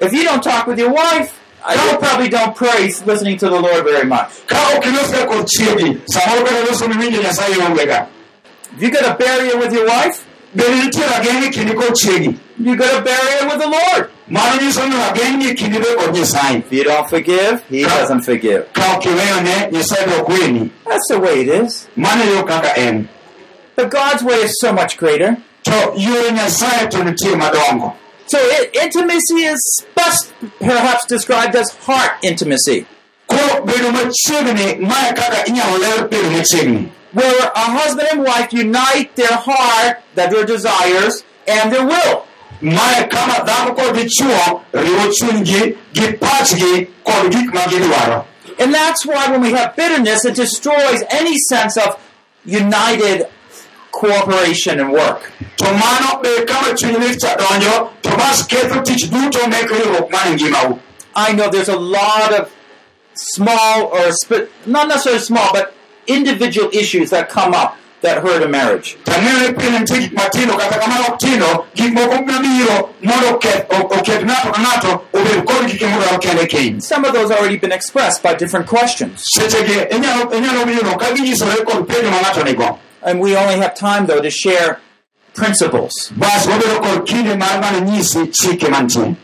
[0.01, 1.34] If you don't talk with your wife
[1.67, 4.29] I probably don't pray listening to the Lord very much.
[4.47, 8.07] ka ok ilosga kod chiegi samoro kata loso miwinjo nyasaye ongega
[8.77, 10.25] If you got a barrier with your wife,
[10.55, 14.09] bende nitie rageng' kindi kod chiegi you got a barrier with the Lord.
[14.27, 18.21] mano nyiso ni rageng' ni kindi be kod nyasaye If you don't forgive, He doesn't
[18.21, 18.71] forgive.
[18.73, 21.87] ka ok iweyone nyasaye be ok weni That's the way it is.
[21.95, 23.09] mano yo kaka en
[23.75, 25.35] But God's way is so much greater.
[28.27, 32.11] To yore nyasaye to nitie madongo So i intimacy is best perhaps described as heart
[32.23, 32.85] intimacy,
[33.27, 39.15] koro bedo machiegni mae kaka inyalo ler bedo machiegni where a husband and wife unite
[39.15, 42.27] their heart, that their desires, and their will.
[42.61, 48.25] mae kama dhako kod dichuo riwo chunygi gi pachgi kod gik ma gidwaro.
[48.59, 51.99] And that's why when we have bitterness, it destroys any sense of
[52.45, 53.27] united
[53.99, 55.31] cooperation and work.
[55.57, 60.11] to mano be kama chuny lit cha donjo to bas ketho tich duto mek riwruok
[60.11, 60.79] mar ngimau
[61.15, 62.51] I know there's a lot of
[63.13, 65.73] small or sp- not necessarily small, but
[66.07, 68.97] individual issues that come up that hurt a marriage.
[69.05, 73.65] tang'eyo ni pile nitie gik matindo kata kamano ok tindo gik moko mabiro mondo oket
[73.71, 77.57] o- oket ng'ato ka ng'ato obed kod gike modwaro kende keny Some of those already
[77.57, 79.23] been expressed by different questions.
[83.05, 83.75] Sechegi inyalo inyalo winjono ka ginyisore kod penjo ma ng'ato nigo And we only have
[83.75, 84.79] time though to share
[85.33, 86.11] principles.
[86.17, 89.15] bas wabedo kod kinde mar mana nyisi chike mantie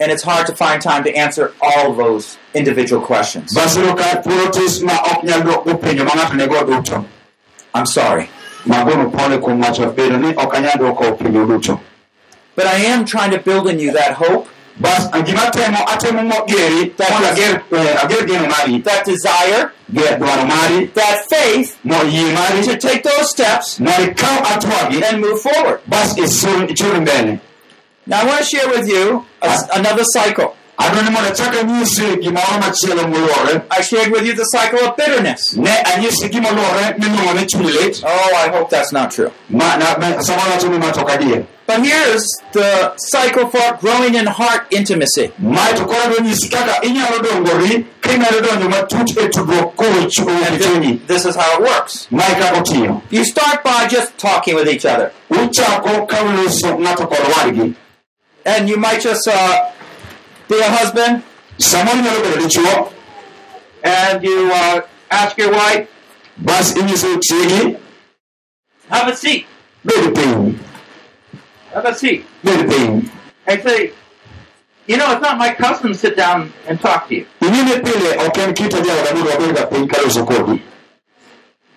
[0.00, 3.54] And it's hard to find time to answer all those individual questions.
[3.54, 7.04] bas iyudo ka thuolo tis ma ok nyal dwoko penjo ma ng'ato nigo duto
[7.74, 8.28] I'm sorry.
[8.66, 11.80] magono pole kuom wacho bedo ni ok anyal dwoko penjo duto
[12.56, 16.44] But I am trying to build in you that hope, bas gima temo atemo mo
[16.46, 18.78] geri mondo ager eh, ager geno mari.
[18.82, 20.86] that desire, ger dwaro mari.
[20.94, 25.02] that faith mo yie to take those steps mondo ikaw atwagi.
[25.04, 25.80] and move forward.
[25.86, 27.40] bas isur ichur mbele
[28.06, 30.54] Now I want to share with you a, another cycle.
[30.78, 34.96] Adwa ni mondo achak anyisi gimoro machielo moluore I shared with you the cycle of
[34.96, 35.56] bitterness.
[35.56, 39.30] ne anyisi gimoluore miluongo ni chuny lit Oh, I hope that's not true.
[39.50, 44.66] ma na- ma- samoro wacho ni matok But here's the cycle for growing in heart
[44.70, 45.30] intimacy.
[45.38, 51.24] mae to koro adwa nyisi kaka inyalo dongori kinyalo donjo matut tudruok kowuok chunyi This
[51.24, 52.08] is how it works.
[53.10, 55.12] You start by just talking with each other.
[55.30, 57.74] uchako ka uloso ng'ato kod wadgi
[58.46, 59.70] And you might just uh,
[60.48, 61.22] be a husband
[61.58, 62.92] samoro inyalo bedo dichuo
[63.84, 64.80] and you uh,
[65.10, 65.88] ask your wife,
[66.38, 66.90] bas have
[69.08, 69.46] a seat.
[71.72, 72.24] Have a seat.
[73.46, 73.92] And say,
[74.86, 77.26] you know, it's not my custom to sit down and talk to you.
[77.40, 80.60] ing'e pile ok en kit ajaoda mondo wabed ga piny kaloso kodi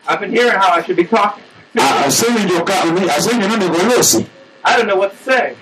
[0.07, 1.43] I've been hearing how I should be talking.
[1.77, 2.73] A- asewinjo ka
[3.17, 4.27] asewinjo nonego
[4.63, 5.55] I don't know what to say.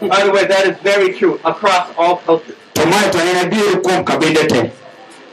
[0.00, 2.56] By the way, that is very true across all cultures.
[2.74, 4.70] to mae to en adier kuom kabinde te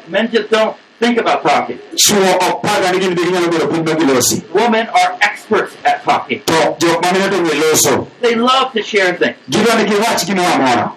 [0.08, 1.80] Men just don't think about talking.
[1.96, 6.04] chuo ok paga ni gin be ginyalo bedo piny ma gilosi Women are experts at
[6.04, 6.42] talking.
[6.46, 9.36] to jok mamine to ng'e loso They love to share things.
[9.50, 10.92] gidwa ni giwach gimoro amora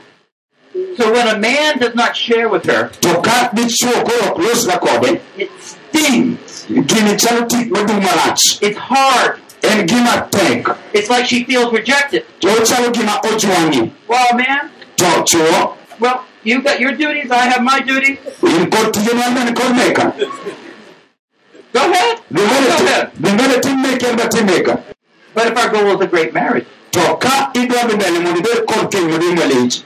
[0.96, 4.78] So when a man does not share with her, to ka dichuo koro ok losga
[4.78, 6.66] kode it stings.
[6.68, 9.40] gini chalo tik madung marach It's hard.
[9.70, 12.24] En gima tek It's like she feels rejected.
[12.40, 14.70] to ochalo gima ojwangi Well, man,
[16.00, 18.18] well, you got your duties, I have my duties.
[18.42, 20.12] in kod tije mar kod meka
[21.72, 22.18] Go ahead.
[22.32, 23.10] Go ahead.
[23.20, 24.82] dhi mbele tim meka en ba tim meka
[25.34, 28.66] But if our goal is a great marriage, to ka idwa dhi mbele mondo ibed
[28.66, 29.82] kod keny maduong' malich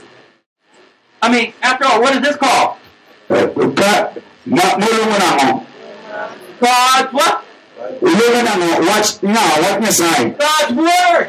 [1.23, 2.77] I mean, after all, what is this called?
[3.31, 4.12] eh, ka
[8.03, 8.83] ma- moluongo nang'o God's what?
[8.83, 11.25] iluongo nang'o wach ng'awa wach nyasaye God's word.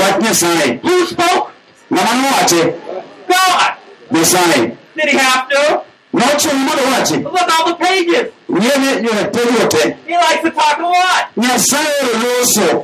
[0.00, 1.46] wach nyasaye Who spoke?
[1.92, 2.62] ng'ama nowache
[3.28, 3.70] God.
[4.12, 4.60] nyasaye
[4.96, 5.82] Did he have to?
[6.12, 8.32] nochuno mondo wache Look at all the pages.
[9.68, 9.96] te eh?
[10.06, 11.22] He likes to talk a lot.
[11.36, 11.92] nyasaye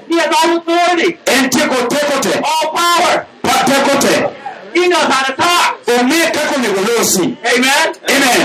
[0.08, 3.26] He has all authority, en tieko teko te all power.
[3.42, 4.30] te eh?
[4.74, 5.80] He knows how to talk.
[5.86, 7.94] ong'e kaka onego losi Amen.
[8.10, 8.44] amen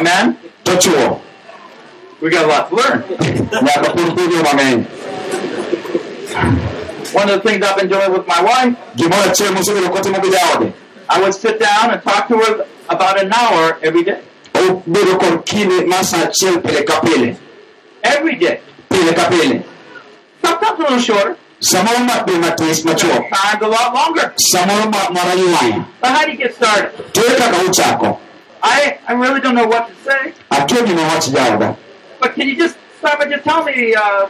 [0.00, 1.20] But man, to chuo
[2.22, 3.02] we got a lot to learn.
[3.02, 4.86] nyaka pod puonjo mang'eny
[7.12, 10.30] One of the things I've been doing with my wife, gimoro achiel mosebedo kotimo gi
[10.30, 10.72] jaode
[11.10, 14.22] I would sit down and talk to her about an hour every day.
[14.54, 17.36] obedo kod kinde mar sa achiel pile ka pile
[18.02, 18.60] Every day.
[18.88, 19.62] pile ka pile
[20.42, 21.36] Sometimes a little shorter,
[22.24, 24.32] be matis machuok times a lot longer.
[24.54, 26.96] samoro ma marayuaya But how do you get started?
[28.60, 31.76] To I, I really don't know what to say, akia gima wach jaoda
[32.20, 34.28] but can you just start by just telling me, uh,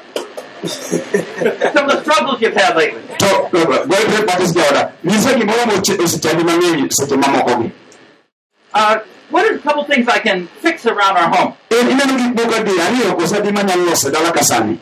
[0.66, 3.02] some of the struggles you've had lately.
[3.18, 7.72] to goyre batis jaoda nyisa gimoro mosechandi mang'eny seche mamokogi
[8.72, 9.00] Uh,
[9.30, 11.54] what are a couple things I can fix around our home?
[11.70, 14.78] It ineno gik moko adi ariyo koso adi manyalo loso dala ka sani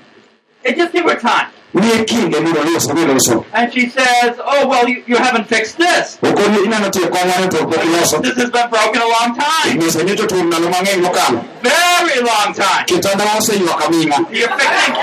[0.64, 1.48] And just give her time.
[1.74, 6.18] Miye kinde mondo loso miloso And she says, oh, well, you, you haven't fixed this.
[6.22, 9.78] okoni ineno tie kong'ane to pok iloso This has been broken a long time.
[9.78, 12.84] nyisa ni to tur ndalo mang'eny mokalo Very long time.
[12.86, 14.94] kitanda oseywak aming'a You're fixing.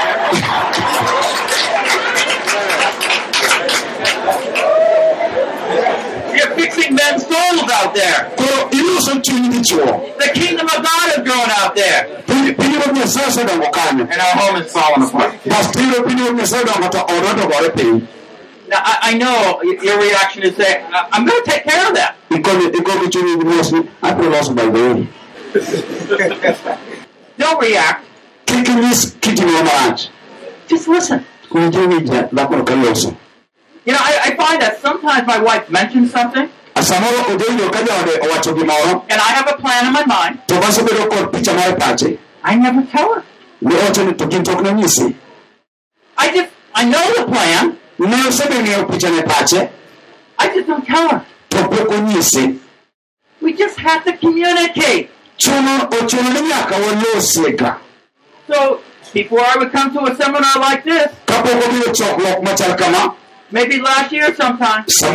[7.30, 8.32] fixing out there.
[8.38, 12.00] koro iloso chuny dichuo The kingdom of God is growing out there.
[12.28, 15.34] pinyruoth nyasaye osedongo kanyo And our home is falling apart.
[15.46, 18.08] bas tiyudo pinyruoth nyasaye odongo to odwa to gore piny
[18.68, 21.88] Now, I, I know your reaction is say, "I- uh, I'm going to take care
[21.88, 22.16] of that.
[22.32, 25.08] ikono ikono chunyi gi mosi abiro loso baidhori
[27.38, 28.06] Don't react.
[28.46, 30.10] kik inyis kitimo marach
[30.68, 31.26] Just listen.
[31.52, 32.66] winji winja dhakono
[33.86, 36.50] You know, I, I find that sometimes my wife mentions something,
[36.86, 40.40] samoro odonjo ka jaode owacho gimoro and I have a plan in my mind.
[40.48, 43.24] to kod picha mar pache I never tell her.
[43.62, 45.16] ne owacho ni to gin tok nanyisi
[46.18, 47.78] I just, I know the plan.
[48.00, 49.70] ne osebeng'eyo picha ne pache
[50.38, 51.26] I just don't tell her.
[51.50, 52.60] to pok onyisi
[53.42, 55.10] We just have to communicate.
[55.38, 57.78] chuno ochuno ni nyaka walosiega
[58.48, 58.80] So
[59.14, 63.16] before I would come to a seminar like this, kapok obiro chokruok machal kama
[63.56, 65.08] maybe last year sometime, say,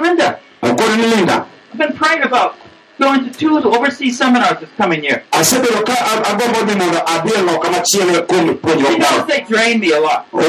[0.00, 2.56] Linda, ni linda I've been praying about
[2.98, 5.22] going to two overseas seminars this coming year.
[5.32, 5.92] asebedo ka
[6.24, 7.00] agombo dhi mondo
[9.28, 10.26] they drain me a lot.
[10.32, 10.40] I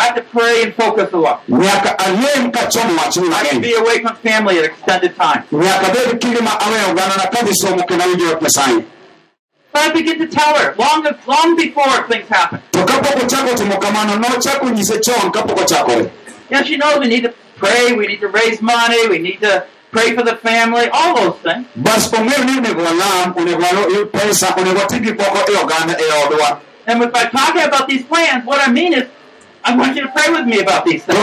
[0.00, 1.46] have to pray and focus a lot.
[1.46, 5.44] nyaka alem wachni I can be away from family at extended time.
[9.76, 12.60] I begin to tell her long, long before things happen.
[16.50, 19.66] know, she knows we need to pray, we need to raise money, we need to
[19.90, 21.66] pray for the family, all those things.
[26.88, 29.08] And if I'm talking about these plans, what I mean is,
[29.64, 31.18] I want you to pray with me about these things.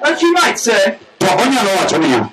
[0.00, 2.30] But she might say, to onyalo wacho niya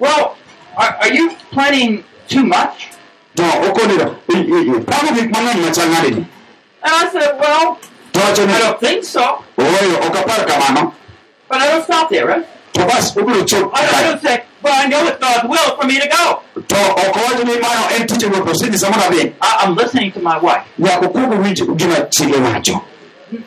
[0.00, 0.36] well,
[0.76, 2.88] are, are you planning too much?
[3.36, 4.16] to okoniro
[4.90, 6.16] pango gik mang'eny machal nade
[6.82, 7.78] And I said, well,
[8.12, 9.44] to wacho ni I don't think so.
[9.58, 10.94] ooyo ok apar kamano
[11.48, 12.46] But I don't stop there, right?
[12.74, 14.02] to bas obiro chop I don't, I kae.
[14.10, 16.42] don't say, well, I know it's God's will for me to go.
[16.54, 20.20] to ok owacho ni mano en tich ruoth osenyisa mondo adhi I, I'm listening to
[20.20, 20.66] my wife.
[20.78, 22.82] nyaka okuong winj gima chiege wacho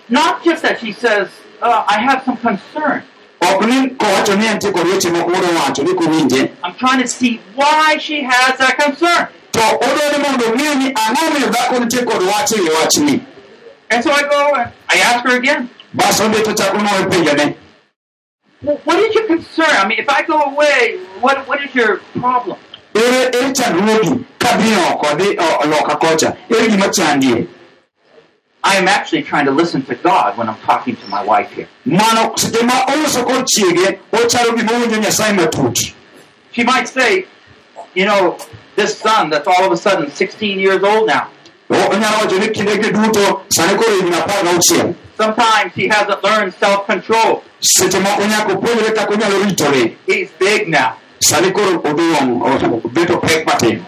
[0.09, 1.27] Not just that she says,
[1.61, 3.03] uh, I have some concern.
[3.51, 7.07] Ok ni kowacho ni entie kod weche moko modo wacho ni kowinje I'm trying to
[7.07, 9.27] see why she has that concern.
[9.51, 13.21] to odwa ni mondo ong'e ni ang'o miyo dhako nitie kod wach wachni
[13.89, 17.55] And so I go and I ask her again, bas odhi to chako nowe penjone
[18.63, 19.65] well, what is your concern?
[19.69, 22.57] I mean, if I go away, what what is your problem?
[28.65, 31.67] I am actually trying to listen to God when I'm talking to my wife here.
[31.85, 35.93] mano seche ma oloso kod chiege ochalo gima owinjo nyasaye matut
[36.51, 37.25] She might say,
[37.95, 38.37] you know,
[38.75, 41.27] this son that's all of a sudden 16 years old now.
[41.69, 46.53] O- onyalo wacho ni kindege duto sani koro higni apar gauchiel Sometimes he hasn't learned
[46.53, 47.43] self-control.
[47.61, 50.95] seche moko nyaka opuonjre kaka onyalo ritore He's big now.
[51.19, 53.85] sani koro oduong' o- obeto pek matin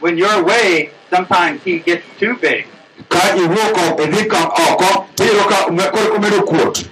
[0.00, 2.66] When you're away, sometimes he gets too big.
[3.08, 4.40] Ka iwuok idhi ka
[4.70, 5.56] oko tiyudo ka
[5.90, 6.84] koro komedo kuot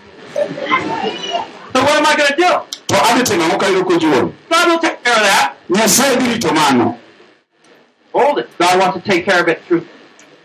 [1.74, 2.50] So what am I going to do?
[2.86, 5.57] to adhi timo ang'o ka yudo kojuol God will take care of that.
[5.70, 6.98] nyasaye dhi rito mano
[8.12, 8.48] Hold it.
[8.59, 9.86] God wants to take care of it through.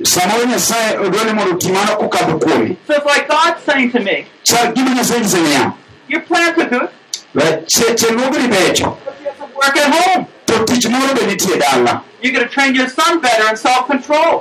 [0.04, 2.40] samoro nyasaye odwa ni mondo oti mano kokadho
[2.88, 5.74] So it's like God saying to me, Sa gima nyasaye nyise niya
[6.08, 6.90] your plans are good,
[7.36, 10.28] "We- che- chenrogi becho but you have to work at home.
[10.50, 13.56] To tich moro be nitie dala You're going to train your son better in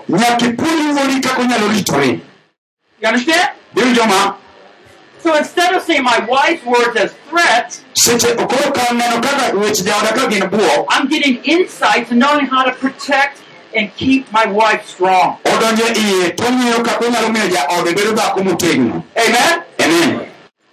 [0.08, 2.20] nyaka ipuonj wuodi kaka onyalo ritore
[3.00, 3.50] You understand?
[3.94, 4.36] joma
[5.22, 9.82] So instead of seeing my wife's words as threats, seche okoro ka neno kaka weche
[9.82, 13.42] jaoda ka gin buok I'm getting insights and knowing how to protect
[13.74, 15.36] and keep my wife strong.
[15.44, 19.62] odonjo iye tong'iyo kaka onyalo miyo jaode bedo dhako motegno Amen?
[19.84, 20.28] amen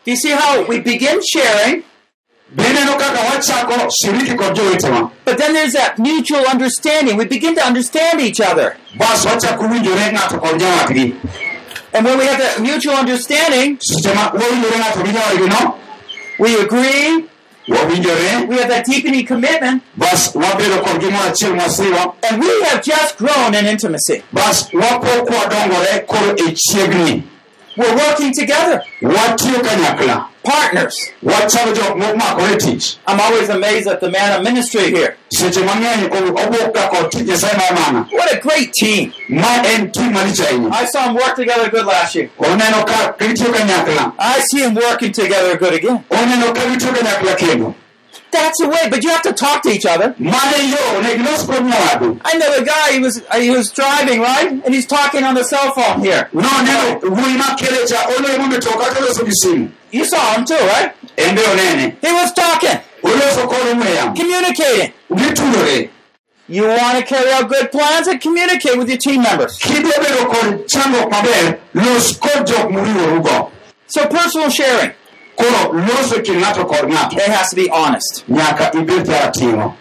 [0.06, 1.84] Do you see how we begin sharing,
[2.56, 2.66] but
[5.38, 7.18] then there's that mutual understanding.
[7.18, 8.78] We begin to understand each other.
[8.98, 11.16] bas wachako winjore ng'ato kod nyawadgi
[11.94, 15.76] And when we have that mutual understanding, seche ma wawinjore ng'ato gi nyawadgi no?
[16.40, 17.28] we agree.
[17.68, 23.18] We have that deepening commitment, bas wabedo kod gimoro achiel mwasiro and we have just
[23.18, 24.24] grown in intimacy.
[27.78, 30.96] Bas wapok wadongore koro chiegni We're working together, partners.
[31.24, 35.18] wachalo jok momakore tich I'm always amazed at the man of ministry here.
[35.30, 39.14] seche mang'eny obok ga kod tich nyasaye mar mana What a great team.
[39.30, 42.30] ma en tim malich ahinya I saw him work together good last year.
[42.40, 46.04] oneno ka gitiyo kanyakla I see him working together good again.
[48.36, 50.08] That's the way, but you have to talk to each other.
[50.20, 52.92] mane yo ne gilos kod nyawadu I know the guy.
[52.94, 56.30] He was he was driving right, and he's talking on the cell phone here.
[56.34, 60.92] noneno wuoyi makele cha olemo metoka toloso gi simu You saw him too, right?
[61.18, 64.92] en be onene He was talking, oloso kod ong'we yamo communicating.
[66.48, 69.58] You want to carry out good plans and communicate with your team members.
[69.60, 73.52] kidwa bedo kod chandruok maber los kod jok muriworugo
[73.88, 74.92] So personal sharing,
[75.36, 78.24] koro loso kind ng'ato kod ng'ato it has to be honest.
[78.30, 79.76] nyaka ibed ratiro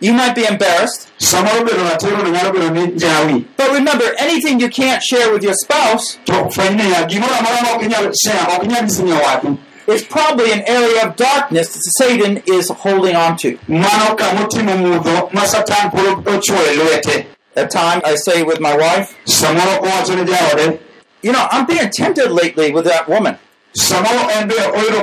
[0.00, 4.60] You might be embarrassed, samoro bedo ratiro no nyalo bedo ni jawi but remember, anything
[4.60, 8.46] you can't share with your spouse to fweny niya gimoro amora ma ok inyal share
[8.54, 9.58] ok inyal nyisi nyawadu
[9.88, 13.58] is probably an area of darkness that Satan is holding on to.
[13.68, 17.26] mano kamotimo mudho ma satan pod ochwoyo lwete
[17.56, 20.78] At times, I say with my wife, samoro owacho ne jaode
[21.22, 23.38] you know, I'm being tempted lately with that woman.
[23.74, 24.54] En be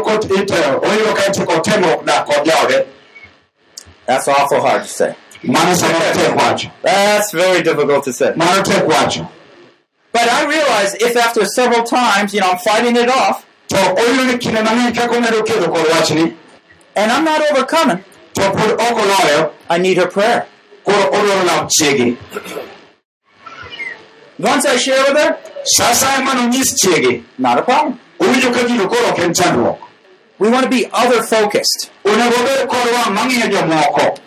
[0.04, 0.28] kot
[1.48, 2.88] ka temruok dak kod jaode
[4.06, 5.16] That's awful hard to say.
[5.44, 8.34] mano samoro tek wacho That's very difficult to say.
[8.36, 9.28] mano tek wacho
[10.12, 14.26] But I realize if after several times, you know, I'm fighting it off to oyudo
[14.32, 16.36] ni kinde mang'eny kaka omedo kedo kod wachni
[16.96, 18.04] and I'm not overcoming,
[18.36, 20.48] to pod ok oloyo I need her prayer.
[20.86, 22.18] koro odwaro lamo chiege
[24.38, 28.00] Once I share with her, sa asaya manonyis chiege not a problem.
[30.40, 31.92] We want to be other focused.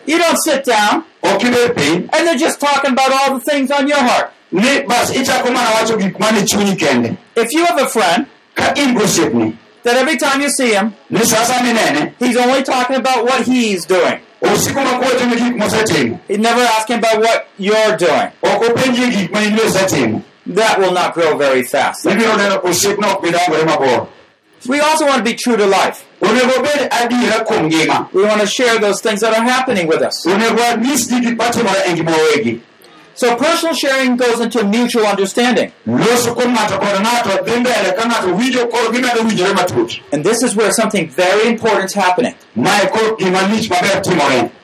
[0.07, 1.05] You don't sit down
[2.12, 4.30] and they're just talking about all the things on your heart.
[7.36, 8.26] If you have a friend
[9.84, 10.93] that every time you see him,
[12.18, 14.18] he's only talking about what he's doing.
[16.28, 18.28] He's never asking about what you're doing.
[20.49, 22.05] Ok openji gik ma in be isetimo That will not grow very fast.
[22.07, 24.07] ibiro neno osiepno ok bi dongore mabor
[24.66, 26.05] We also want to be true to life.
[26.20, 30.03] onego bed adiera kuom ngima We want to share those things that are happening with
[30.03, 30.26] us.
[30.26, 32.61] onego anyis ji gik matimore ngima wawegi
[33.14, 35.72] So personal sharing goes into mutual understanding.
[35.86, 40.24] loso kuom ng'ato kod ng'ato dhi mbele ka ng'ato winjo koro gimedo winjore matut And
[40.24, 42.34] this is where something very important is happening.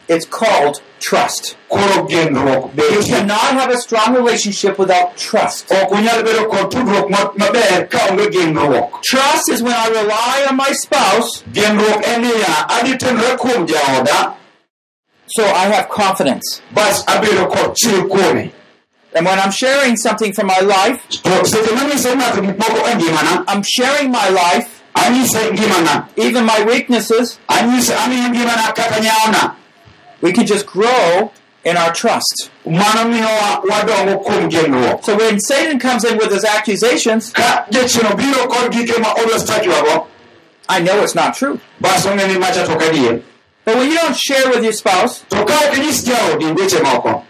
[0.09, 1.57] Mae koro gima lich maber timore It's called trust.
[1.71, 5.67] You cannot have a strong relationship without trust.
[5.71, 9.89] Oh, ok unyal bedo kod tudruok ma- maber ka onge genruok Trust is when I
[9.89, 14.35] rely on my spouse, genruok en niya adhi tenore kuom jaoda
[15.27, 16.61] so I have confidence.
[16.73, 18.53] bas abedo kod chir kuome
[19.17, 23.45] And when I'm sharing something from my life, to seche manyise ng'ato gik moko ngimana
[23.47, 24.83] I'm sharing my life,
[26.17, 27.39] even my weaknesses.
[30.21, 31.33] We can just grow
[31.65, 32.51] in our trust.
[32.67, 38.11] mano miyowa wadongo kuom genruok So when Satan comes in with his accusations, ka jachino
[38.17, 40.07] biro kod gike ma odwa stakiwago
[40.69, 41.61] I know it's not true.
[41.81, 43.23] bas ong'e ni macha tok adier
[43.65, 47.25] But when you don't share with your spouse, to ka ok inyis jaodi weche moko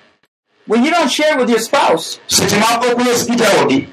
[0.67, 3.89] when you don't share with your spouse, seche ma ok ulos gi jaodi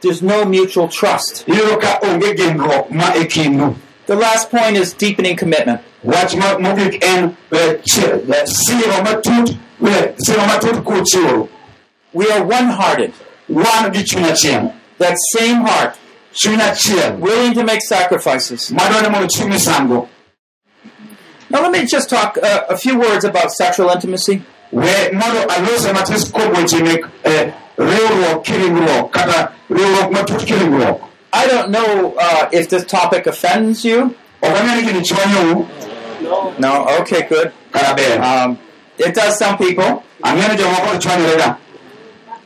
[0.00, 1.44] there's no mutual trust.
[1.46, 3.74] iyudo ka onge genruok ma kindu
[4.06, 5.80] The last point is deepening commitment.
[6.06, 7.36] Wach mogik en
[8.46, 9.56] siro matut
[10.24, 11.48] siro matut kuchiwo
[12.12, 13.12] We are one-hearted.
[13.48, 15.96] wan gi chuny achiel That same heart,
[16.32, 18.70] chuny achiel willing to make sacrifices.
[18.70, 20.08] madwa ni mondo chiw misango
[21.50, 24.42] Now let me just talk uh, a few words about sexual intimacy.
[24.72, 24.82] we
[25.12, 27.04] mondo alose matis kuom weche mek
[27.78, 31.00] riwruok kiringruok kata riwruok matut kiringruok
[31.32, 34.16] I don't know uh, if this topic offends you.
[36.24, 36.86] Ok ang'e ni gini chwanyou No?
[37.00, 37.52] Okay, good.
[38.20, 38.58] Um,
[38.98, 40.02] it does some people.
[40.24, 41.56] ang'e ni jomoko to chwanyore ga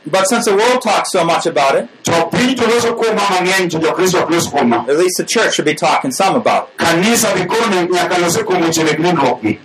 [0.05, 3.69] But since the world talks so much about it, to piny to loso kuoma mang'eny
[3.69, 4.51] to jokristo ok los
[4.89, 6.77] at least the church should be talking some about it.
[6.77, 9.59] kanisa bikone nyaka losi kuom weche mek nindruokgi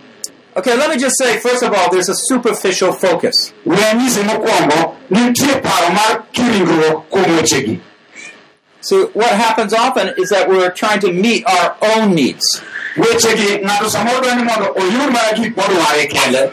[0.57, 3.53] Okay, let me just say, first of all, there's a superficial focus.
[3.65, 7.81] we anyisi mokwongo nitie paro mar kiringruok kuom wechegi
[8.83, 12.63] So what happens often is that we're trying to meet our own needs.
[12.97, 16.53] Wechegi ng'ato samoro dwa ni mondo oyud mana gik modware kende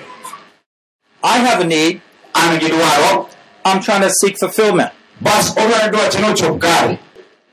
[1.23, 2.01] I have a need.
[2.35, 3.29] an gi dwaro
[3.65, 4.91] I'm trying to seek fulfillment.
[5.21, 6.99] bas odwa ni dwache no ochop kare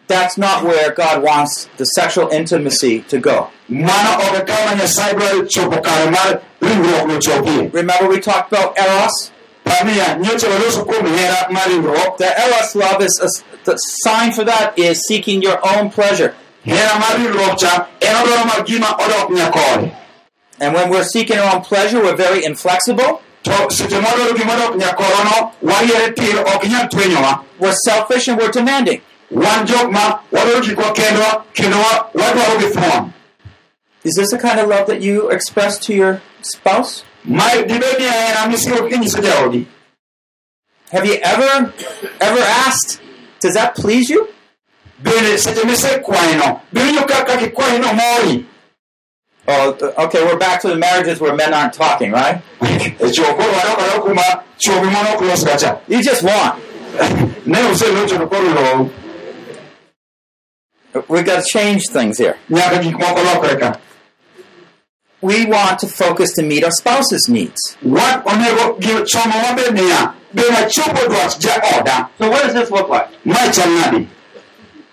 [0.09, 3.51] that's not where God wants the sexual intimacy to go.
[3.69, 8.77] mano ok kama nyasaye dwaro chopo kare mar ringruok no chopie Remember, we talked about
[8.79, 9.31] Eros?
[9.65, 13.29] pamia nyocha waloso kuom hera mar ringruok The Eros love is a,
[13.65, 16.35] the sign for that is seeking your own pleasure.
[16.65, 17.17] Hera mar
[18.01, 19.93] en odwaro mar gima odok nyakore
[20.63, 23.23] And when we're seeking our own pleasure, we're very inflexible.
[23.43, 29.01] to seche modwaro gima odok nyakorono wariere tir ok twenyowa We're selfish and we're demanding.
[29.31, 31.79] wan jok ma wadwaro gikwa kendwa kendo
[32.15, 33.13] wadwaro gi thuon
[34.05, 37.05] Is this the kind of love that you express to your spouse?
[37.25, 39.67] mae dibed ni hera kinyiso jaodi
[40.93, 41.73] Have you ever,
[42.21, 43.01] ever asked,
[43.41, 44.27] does that please you?
[45.03, 48.45] Bende seche misekwayeno biwinjo kaka kikwayeno mori
[49.49, 52.41] Oh, okay, we're back to the marriages where men aren't talking, right?
[52.61, 54.23] chuo koro wadokado kuma
[54.59, 56.63] chuo gi mon ok los gacha You just want.
[57.01, 58.91] to
[61.09, 62.37] We've got to change things here.
[62.51, 63.79] nyaka gik moko lokre ka
[65.23, 67.77] We want to focus to meet our spouse's needs.
[67.83, 72.89] wat onego gi- somo maber niya be wachopo dwach jaoda So what does this look
[72.89, 73.09] like?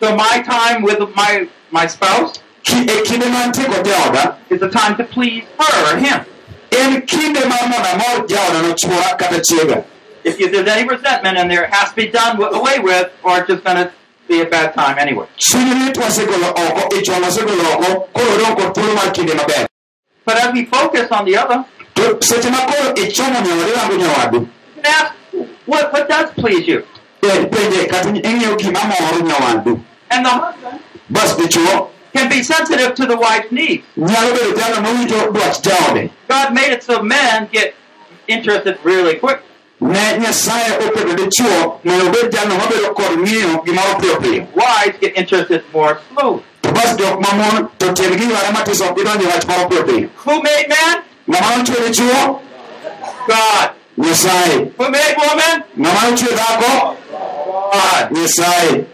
[0.01, 3.65] Mae chal nadi So my time with my my spouse Ki- eh, e kinde mantie
[3.65, 6.25] kod jaoda is the time to please her or him.
[6.71, 9.83] en kinde mar mondo amor jaoda no chwora kata chiega
[10.23, 13.47] If, there's any resentment in there, it has to be done away with, or it's
[13.47, 13.93] just going to
[14.27, 15.25] be a bad time anyway.
[15.37, 19.65] chuny lit wasegolo oko ich wang wasegolo oko koro odong kod thuolo kinde maber
[20.25, 21.63] But as we focus on the other,
[21.95, 24.39] to seche ma koro ichomo nyawadu rango nyawadu
[24.75, 25.13] you can ask,
[25.65, 26.85] what what does please you?
[27.21, 32.95] Bed penje kata ing'eyo gima moro nyawadu And the husband bas dichuo can be sensitive
[32.95, 33.83] to the wife's needs.
[33.97, 37.75] nyalo bedo jalo mawinjo dwach jaode God made it so men get
[38.27, 39.39] interested really quick.
[39.81, 45.17] ne nyasaye oketo dichuo mondo obed jalno mabedo kod ng'iyo gimoro piyo piyo Wives get
[45.17, 46.41] interested more slowly.
[46.61, 50.41] to bas jok mamon to tiendgi yware matis ok gidonjo wach moro piyo piyo Who
[50.43, 51.03] made man?
[51.29, 52.41] ng'ama nochwe dichuo
[53.27, 53.69] God.
[53.97, 55.63] Nyasaye made woman?
[55.79, 56.97] ng'ama nochwe dhako
[57.71, 58.11] God.
[58.11, 58.85] nyasaye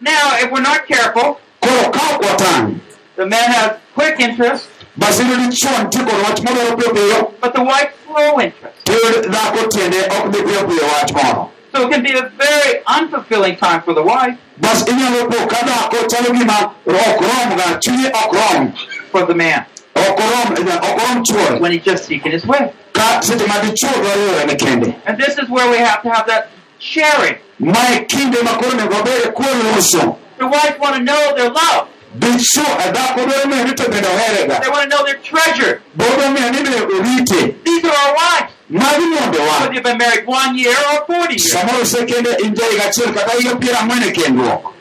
[0.00, 2.80] Now, if we're not careful, koro ka ok watang'
[3.16, 7.32] the man has quick interest, bas iyudo dichuo nitie kod wach modwaro piyo piyo.
[7.40, 8.76] but the wife slow interest.
[8.84, 11.50] tiyudo dhako tiende ok dhi piyo piyo wach moro.
[11.72, 15.60] So it can be a very unfulfilling time for the wife, bas inyalo po ka
[15.66, 18.72] dhako chalo gima ok rom ga chunye ok rom.
[19.10, 19.64] For the man,
[19.96, 22.72] ok rom ok rom chuore when he's just seeking his way.
[22.94, 26.26] Ka seche ma dichuo dwaro yorene kende And this is where we have to have
[26.32, 27.36] that sharing.
[27.58, 31.90] mae kinde ma koro onego wabed kuo The wife want to know they're loved.
[32.18, 35.54] dichuo e dhako dwaro ng'eyo ni to bende oherega They want to know their treasure.
[35.54, 35.80] treasured.
[35.98, 38.50] dwaro ng'eyo ni be orite These are our wives.
[38.70, 41.52] Whether you've been married one year or 40 years.
[41.52, 44.72] samoro isekende in ja higa achiel kata higa piero ang'wen kendruok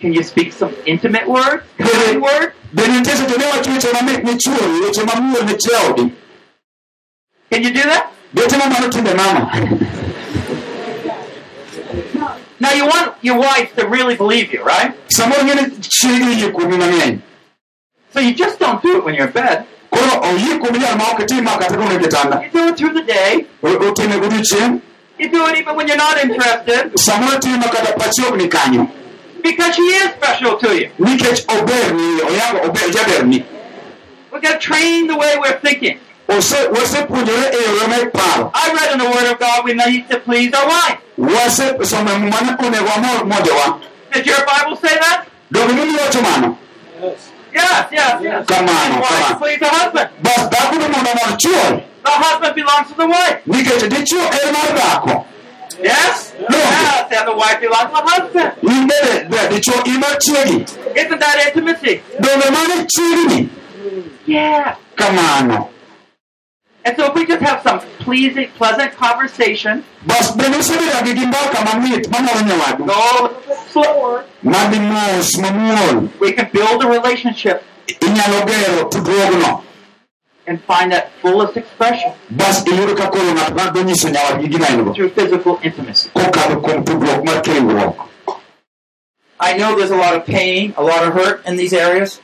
[0.00, 1.62] Can you speak some intimate words?
[1.76, 2.54] Kind words?
[7.50, 8.12] Can you do that?
[8.34, 9.50] betimo mano timbe mama
[12.60, 14.92] Now you want your wife to really believe you, right?
[15.08, 17.20] samoro ng'e ni chiegi oyie kuomi mang'eny
[18.12, 19.64] So you just don't do it when you're in bed.
[19.90, 22.76] koro oh, oyie kuomi jal ma ok itim ma kata kone kitanda You do it
[22.76, 23.46] through the day.
[23.62, 24.80] O- otime godiochieng'
[25.18, 26.92] You do it even when you're not interested.
[26.98, 28.90] samoro time ma kata pachi ok ni kanyo
[29.42, 30.90] Because she is special to you.
[30.98, 33.44] nikech oberni oyango ober jaberni
[34.32, 35.98] We've got to train the way we're thinking.
[36.28, 40.18] Ose- wasepuonjore yore mek paro I read in the Word of God we need to
[40.20, 40.98] please our wife.
[41.18, 43.80] wasesomo mane onego wamor mojowa
[44.12, 45.24] Did your Bible say that?
[45.52, 46.58] donge mimi wacho mano
[47.54, 48.46] Yes, yes, yes.
[48.46, 49.38] Come on, And wife come on.
[49.40, 50.10] please the husband.
[50.22, 53.38] bas dhako ni mondo omor chuore The husband belongs to the wife.
[53.46, 55.24] nikech dichuo en mar dhako
[55.82, 56.34] Yes?
[56.50, 56.56] No.
[56.58, 58.52] Yes, and the wife belongs to the husband.
[58.62, 60.60] in bende be dichuo in mar chiegi
[60.96, 62.02] Isn't that intimacy?
[62.20, 63.48] donge mano chiegni
[64.26, 64.74] Yeah.
[64.96, 65.68] kamano
[66.84, 69.84] And so if we just have some pleasing, pleasant conversation,
[72.86, 74.14] go
[76.20, 77.62] we can build a relationship
[80.46, 82.12] and find that fullest expression
[84.94, 86.10] through physical intimacy.
[89.40, 92.20] I know there's a lot of pain, a lot of hurt in these areas.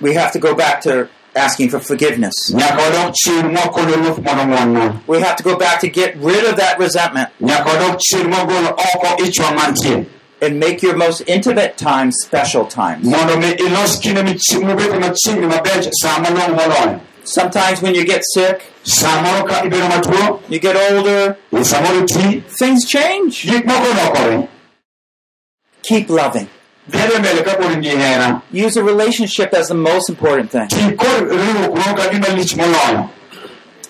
[0.00, 2.34] We have to go back to asking for forgiveness.
[2.54, 6.44] nyaka wadok chien mwakonyo ruoth mondo ng'wonwa We have to go back to get rid
[6.44, 10.04] of that resentment nyaka wadok chien mwagolo oko ichwa mantie
[10.42, 13.04] and make your most intimate times special times.
[13.06, 18.22] mondo mi ilos kinde michi- mubete machiegni maber sa malong'o moloyo Sometimes when you get
[18.34, 21.36] sick, samoro ka ibedo matuo you get older,
[22.58, 23.44] things change.
[23.46, 24.48] gik moko lokore
[25.82, 26.48] Keep loving.
[26.90, 30.68] Dhero mbele ka pod gi hera Use a relationship as the most important thing.
[30.68, 33.08] ti kod riwruok no ka gima lich moloyo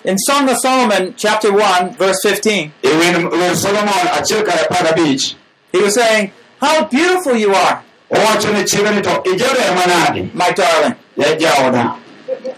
[0.05, 4.85] In Song of Solomon, chapter 1, verse 15, e wen wer solomon achiel kar apar
[4.91, 5.35] abich
[5.71, 7.81] he was saying, How beautiful you are,
[8.11, 10.95] owacho ne chiege ni to ijaber manade my darling.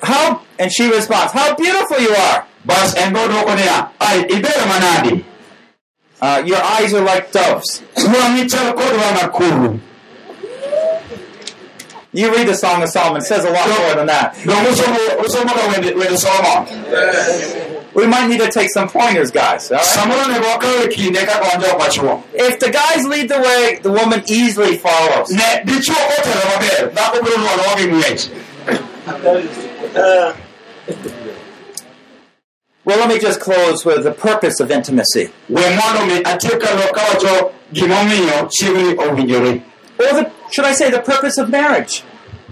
[0.02, 2.46] How and she responds, How beautiful you are.
[2.66, 5.24] bas en bo dwoko niya ai iber manade
[6.22, 7.84] Uh, your eyes are like doves.
[7.96, 9.80] wang'i chal kod wang' akuru
[12.16, 14.36] You read the Song of Solomon, it says a lot more than that.
[14.46, 16.66] dong usomo usomoga wende wende solomon
[17.94, 19.70] We might need to take some pointers, guys.
[19.72, 19.82] right?
[19.82, 23.92] samoro nego wakawe kinde kaka wan jok machuo If the guys lead the way, the
[23.92, 25.30] woman easily follows.
[25.32, 28.22] ne dichuo otelo maber dhako biro luorowa gi ng'wech
[32.86, 35.32] Well, let me just close with the purpose of intimacy,
[39.98, 41.00] we mondo mi atiek kalo kawacho gimomiyo chiegni owinjore or the, should I say, the
[41.02, 42.04] purpose of marriage?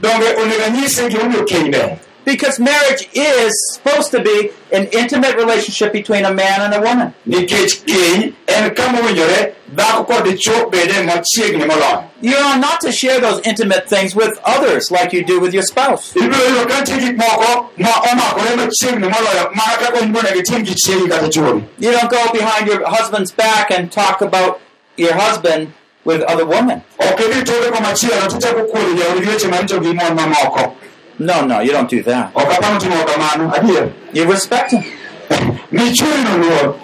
[0.02, 5.91] donge onego anyise gimomiyo keny ber Because marriage is supposed to be an intimate relationship
[5.91, 7.14] between a man and a woman.
[7.28, 12.91] nikech keny en kama owinjore dhako kod dichuo bede machiegni moloyo You are not to
[12.94, 16.14] share those intimate things with others like you do with your spouse.
[16.14, 20.76] ibiro yudo ka nitie gik moko ma omakore machiegni moloyo mana kaka owinjore gitim gi
[20.76, 24.62] chiegi kata chuori You don't go behind your husband's back and talk about
[24.98, 25.74] your husband
[26.06, 26.82] with other women.
[26.99, 30.76] ok idhi toke komachielo tichako kuodo jaodi weche maricho gi mon mamoko
[31.20, 32.32] No, no, you don't do that.
[32.36, 34.84] ok apano timo kamano adier You respect him.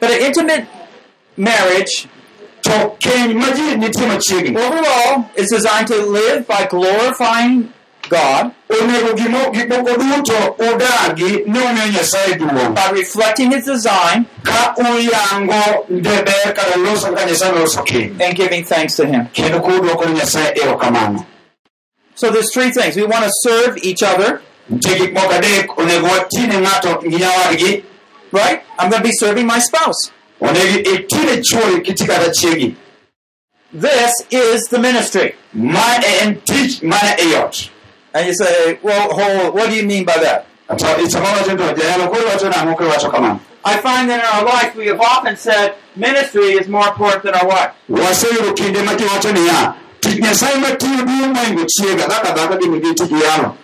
[0.00, 0.66] But an intimate
[1.36, 2.06] marriage
[2.62, 7.72] to keny ma ji nitie machiegni overall is designed to live by glorifying
[8.10, 8.50] God
[8.80, 9.50] onego gimo-
[10.16, 17.06] duto udagi ni umiyo nyasaye duong' by reflecting his design ka uyango ndeber kata loso
[17.06, 19.26] kaka nyasaye noloso keny and giving thanks to him.
[19.32, 21.24] kendo kuduoko ni nyasaye erokamano
[22.14, 22.96] So there's three things.
[22.96, 24.40] We want to serve each other,
[24.70, 27.84] nitie gik moko adek onego watine ng'ato gi nyawadgi
[28.32, 28.62] right?
[28.78, 30.10] I'm going to be serving my spouse.
[30.40, 32.74] onego itine chuori kiti kata chiegi
[33.72, 35.34] This is the ministry.
[35.52, 37.70] ma en tich mana e ot
[38.16, 40.46] And you say, well, hold, what do you mean by that?
[40.68, 44.74] to samawacho to janyalo koro wacho nang'o kiwacho kamano I find that in our life
[44.74, 47.70] we have often said ministry is more important than our wife.
[47.88, 52.08] waseyudo kinde ma jiwacho niya tich nyasaye matiyo duong' moingo chiega.
[52.08, 53.56] Kaka dhako gini gi tich yalo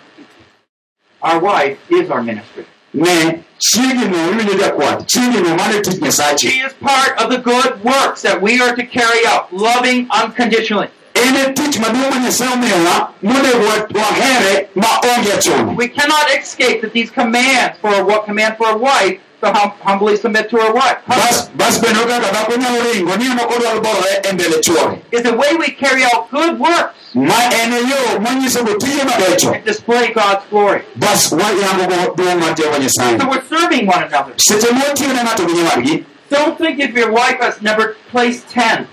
[1.21, 2.65] Our wife is our ministry.
[2.93, 7.39] ne chiegi no iwinjo jakwath chiegi no mane tich nyasache She is part of the
[7.39, 10.89] good works that we are to carry out, loving unconditionally.
[11.23, 13.65] En e tich maduong' ma nyasaye omiyowa monego
[13.99, 18.77] wahere ma onge achuno We cannot escape that these commands for what command for a
[18.77, 20.97] wife to hum- humbly submit to her wife.
[21.07, 25.21] Bas bas bende kaka dhako nyalo ringo ni en ok odwar e mbele chuore is
[25.23, 26.95] the way we carry out good works.
[27.13, 30.81] Ma en e yo manyisogo tije mabecho and display God's glory.
[30.95, 33.19] bas wayangogo duong' mar jehova nyasaye.
[33.19, 34.33] So we're serving one another.
[34.37, 36.05] seche mawatiyo ne ng'ato gi nyawadgi.
[36.29, 38.87] Don't think if your wife has never placed 10.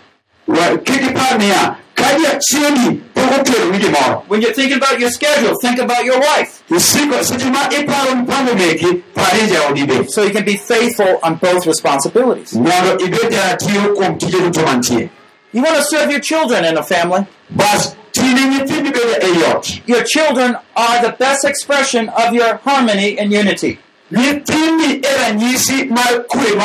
[0.46, 1.76] wa- kik ipar niya
[2.10, 6.18] ka jachiegi pok okelo ni gimoro When you're thinking about your schedule, think about your
[6.20, 6.62] wife.
[6.70, 11.34] isiko seche ma iparo mpango meki pari jaodi be So you can be faithful on
[11.34, 12.52] both responsibilities.
[12.54, 15.08] mondo ibed jaratiyo kuom tije duto mantie
[15.52, 17.24] You want to serve your children in a family.
[17.50, 23.18] bas tine nyithindi bende ei ot Your children are the best expression of your harmony
[23.18, 23.78] and unity.
[24.12, 26.64] Nyithindi mar kwe ma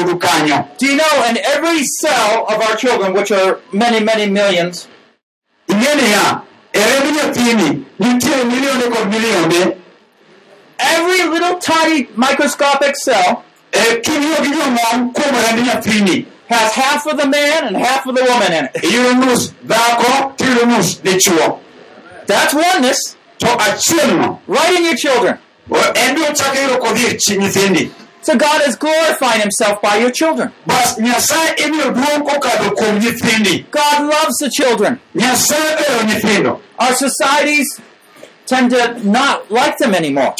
[0.00, 0.68] odu kanyo.
[0.78, 4.88] Do you know in every cell of our children, which are many, many millions,
[5.68, 7.84] ing'e niya remb nyathini?
[7.98, 9.76] Nitie milionde kod milionde
[10.78, 16.26] every little tiny microscopic cell king'iyo gi jomon kuom remb nyathini.
[16.48, 18.82] has half of the man and half of the woman in it.
[18.82, 21.60] iyudo nus dhako tiyudo nus dichuo
[22.26, 23.16] That's oneness.
[24.48, 25.38] Right in your children.
[25.94, 27.90] En biro chako yudo kodhi chi nyithindi
[28.22, 30.50] So God is glorifying himself by your children.
[30.66, 34.98] bas nyasaye imiyo duong' kokadho kuom nyithindi God loves the children.
[35.14, 37.80] nyasaye ohero nyithindo Our societies
[38.46, 40.34] tend to not like them anymore.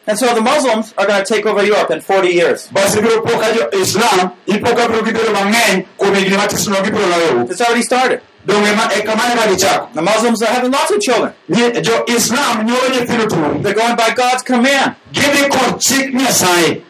[0.06, 2.68] And so the Muslims are going to take over Europe in 40 years.
[2.72, 7.06] bas ibiro po ka jo islam ipo ka biro gibedo mang'eny kuom higni matisno gibiro
[7.06, 8.20] loyou It's already started.
[8.46, 11.32] Dong ema kamano ka gichako The Muslims are having lots of children.
[11.50, 14.94] Nyi- jo islam nyuolo nyithindo turu They're going by God's command.
[15.12, 16.82] gidhi kod chik nyasaye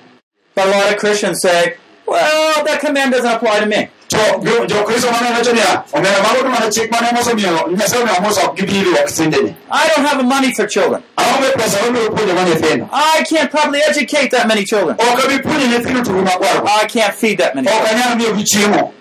[0.54, 1.74] But a lot of Christians say,
[2.06, 3.88] well, that command doesn't apply to me.
[4.08, 8.20] to jo- jokristo mane wacho niya omera mago to mana chik mane mosemiyo nyasaye omiyo
[8.22, 11.02] mosa ok gibiro ok sindeni I don't have the money for children.
[11.16, 14.96] aonge pesa mabiro I can't probably educate that many children.
[15.00, 17.68] ok abi puonjo nyithindo turu makwargo I can't feed that many.
[17.68, 18.92] ok anyal miyogi chiemo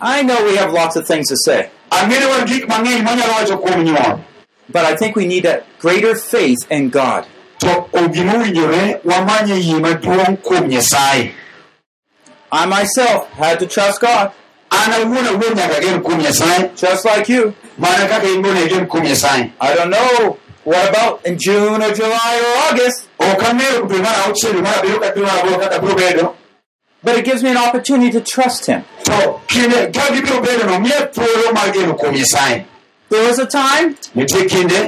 [0.00, 3.56] I know we have lots of things to say, ang'eyo wan gik mang'eny manyalo wacho
[3.60, 4.24] kuom nyuol
[4.72, 7.26] but I think we need a greater faith in God.
[7.58, 7.68] to
[8.08, 11.32] gima owinjore wamanye yie maduong' kuom nyasaye
[12.52, 14.32] I myself had to trust God,
[14.72, 17.54] an awuon awuon nyaka gen kuom nyasaye just like you.
[17.76, 20.38] mana kaka in bende gen kuom nyasaye I don't know.
[20.64, 23.08] What about in June or July or August,
[27.02, 28.84] but it gives me an opportunity to trust Him.
[29.04, 32.64] to kinde ka gibiro bedo no miye thuolo mar geno kuom nyasaye
[33.08, 33.96] There was a time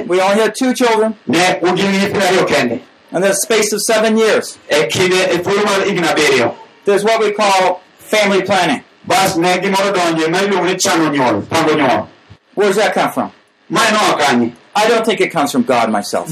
[0.07, 2.79] we only had two children ne ugin gi nyithindo ariyo kende
[3.11, 4.57] in the space of seven years.
[4.69, 6.55] kinde thuolo mar higni abiriyo
[6.85, 8.83] There's what we call family planning.
[9.07, 12.07] bas ne gimoro donje ma iluongo ni chano nyuol pango nyuol
[12.55, 13.31] Where does that come from?
[13.69, 16.27] mae noa kanye I don't think it comes from God myself.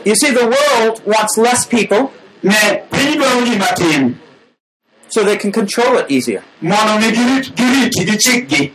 [0.05, 2.13] You see, the world wants less people
[2.43, 4.19] ne piny dwaro ji matin
[5.09, 6.43] so they can control it easier.
[6.61, 8.71] mondo mi girit- giriti gi chikgi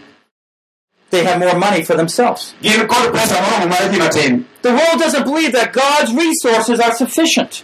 [1.11, 2.55] They have more money for themselves.
[2.62, 6.92] gin kod pesa moromo mar ji matin The world doesn't believe that God's resources are
[6.94, 7.62] sufficient.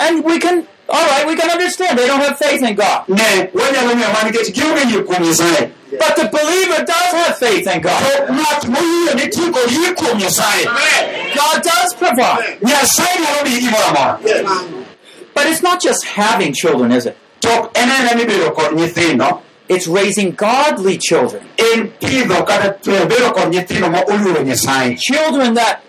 [0.00, 3.08] And we can, all right, we can understand they don't have faith in God.
[3.08, 7.66] ne wanyalo ng'eyo ma nikech gionge yie kuom nyasaye But the believer does have faith
[7.66, 8.28] in to God.
[8.30, 10.64] ng'at moyie ni tieko yie kuom nyasaye
[11.34, 12.58] God does provide.
[12.62, 14.18] nyasaye nyalo miyi gimoro amora
[15.34, 17.16] But it's not just having children, is it?
[17.40, 21.42] to en aena ni bedo It's raising godly children.
[21.58, 25.82] en pidho kata bedo kod nyithindo ma oluoro nyasaye Children that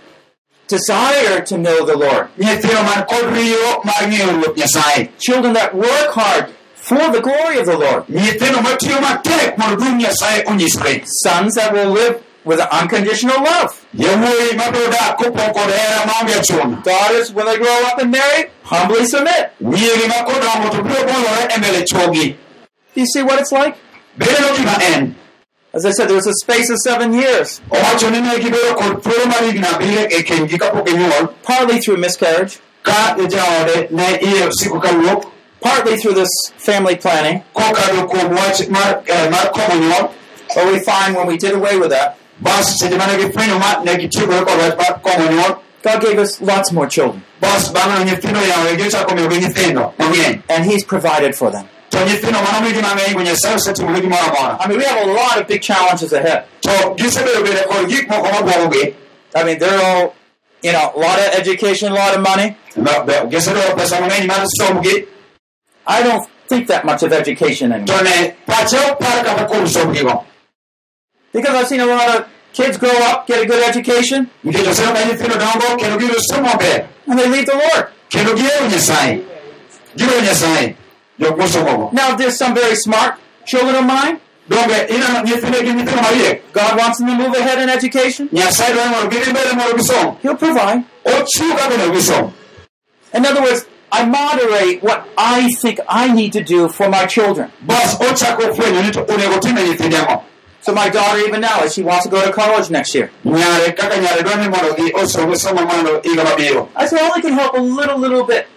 [0.69, 2.27] desire to know the Lord.
[2.37, 6.45] nyithindo man kod riyo mar ng'eyo ruoth nyasaye Children that work hard
[6.75, 8.03] for the glory of the Lord.
[8.07, 13.73] nyithindo matiyo matek mondo duong' nyasaye onyisre Sons that will live with unconditional love.
[13.93, 18.49] yawuoyi mabiro dak kopong kod hera maonge chuno Daughters, when they grow up and marry,
[18.63, 19.51] humbly submit.
[19.61, 22.35] nyiri ma kodongo to biro bolore mbele chuogi
[22.95, 23.75] Do you see what it's like?
[25.73, 28.21] Bedo gima en As I said, there was a space of seven years, owacho ni
[28.21, 33.91] ne gibedo kod thuolo mar higni abiriyo kenygi kapok ginyuol partly through miscarriage, ka jaode
[33.91, 37.43] ne iye osiko kawuok partly through this family planning.
[37.55, 40.11] kokadho kuom wach mar, mar komo nyuol
[40.55, 43.95] But we find when we did away with that, bas seche mane gifwenyo ma ne
[43.97, 48.05] gitiekore kod wach mar komo nyuol God gave us lots more children, bas bang'e no
[48.11, 51.67] nyithindo yawegi ochako miyogi nyithindo mang'eny and He's provided for them.
[51.99, 55.11] To nyithindo mano migi mang'eny go nyasaye osetimone gimoro amora I mean, we have a
[55.13, 56.45] lot of big challenges ahead.
[56.63, 58.95] So, to gisebedo bende kod gik moko mabwogogi
[59.35, 60.15] I mean, they're all,
[60.63, 62.55] you know, a lot of education, a lot of money.
[62.75, 65.07] gisedwaro pesa mang'eny mar somgi
[65.87, 67.97] I don't think that much of education anymore.
[67.97, 70.25] to ne pache opar kata kuom somgigo
[71.33, 74.93] Because I've seen a lot of kids grow up, get a good education, nikech oseno
[74.93, 77.87] ka nyithindo dongo kendo giyudo somo maber and they leave the Lord.
[78.09, 79.21] kendo gihero nyasaye
[79.95, 80.75] giweyo nyasaye
[81.19, 83.15] Now, there's some very smart
[83.45, 84.19] children of mine.
[84.49, 88.29] donge ineno nyithinde gi nyithindo mariek God wants them to move ahead in education.
[88.31, 90.83] nyasaye dwaro mondo gidhi mbele mondo gisom He'll provide.
[91.05, 92.31] ochiw kaka onego gisom
[93.13, 97.51] In other words, I moderate what I think I need to do for my children.
[97.61, 100.23] bas ochako fwenyo ni to onego time nyithinde ang'o
[100.61, 103.11] So my daughter, even now, she wants to go to college next year.
[103.25, 107.07] nyare kaka nyare dwa ni mondo gi osom somo mondo higa mabiro I said, I
[107.09, 108.47] only can help a little, little bit.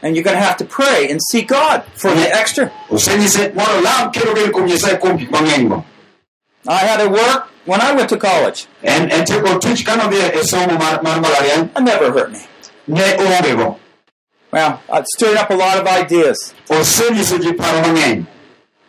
[0.00, 2.70] And you're going to have to pray and seek God for the extra.
[2.88, 5.84] osenyise mondo lam kendo gen kuom nyasaye kuom gik mang'eny go
[6.68, 8.66] I had to work when I went to college.
[8.84, 12.40] en en tieko tich kanodhi somo mar mar mbalariany It never hurt me.
[12.86, 13.76] ne
[14.50, 16.54] Well, I've stirred up a lot of ideas.
[16.68, 18.26] osenyiso ji paro mang'eny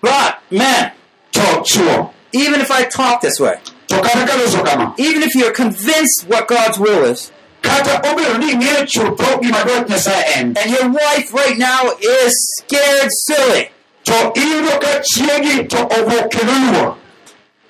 [0.02, 0.92] But, man,
[1.32, 3.56] to chuo even if I talk this way,
[3.88, 7.32] to kata kaloso kama even if you're convinced what God's will is,
[7.62, 10.58] kata ni ing'eyo chutho gima dwach nyasaye en.
[10.58, 13.70] And your wife right now is scared silly.
[14.06, 16.96] To iyudo ka chiegi to owuok kendo luor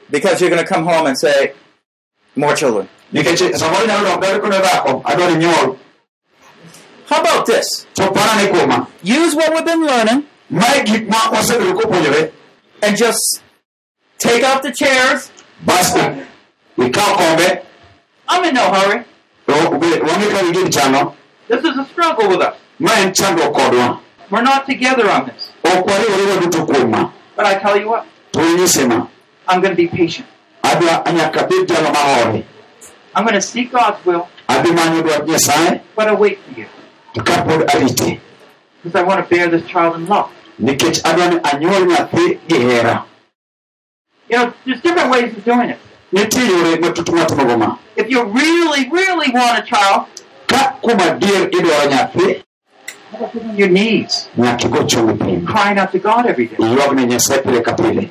[0.09, 1.53] because you're going to come home and say,
[2.35, 2.87] more children.
[3.13, 5.77] nikech samoro nyalo dok dare kone dhako adwani nyuol
[7.07, 7.85] How about this?
[7.95, 10.25] to parane kuoma Use what we've been learning.
[10.49, 12.31] Mae gik ma wasebedo kopuonjore
[12.83, 13.41] and just
[14.19, 15.31] take out the chairs.
[15.65, 15.93] bas
[16.77, 17.63] ikaw kombe
[18.29, 19.03] I'm in no hurry.
[19.49, 21.15] To be- wang'e ka gigin chano
[21.47, 22.55] This is a struggle with us.
[22.79, 23.99] ma en chandruok kodwa
[24.31, 25.49] We're not together on this.
[25.65, 29.07] ok wariwore waduto kuom ma But I tell you what, to inyise ma
[29.47, 30.27] I'm going to be patient.
[30.63, 32.43] adwa nyaka bed jalo mahore
[33.15, 36.67] I'm going to seek God's will, adhi manyo dwach nyasaye but I'll wait for you.
[37.15, 38.19] to kapod arite
[38.83, 40.29] Because I want to bear this child in love.
[40.61, 43.05] nikech adwa ni anyuol nyathi gi hera
[44.29, 45.79] You know, there's different ways of doing it.
[46.13, 50.05] Nitie yore matut matimogo ma If you really, really want a child,
[50.47, 52.27] ka kuom adier idwaro nyathi
[53.11, 56.55] you gotta on your knees, nyaka igo chungi piny crying out to God every day.
[56.57, 58.09] iywag ne nyasaye pile ka pile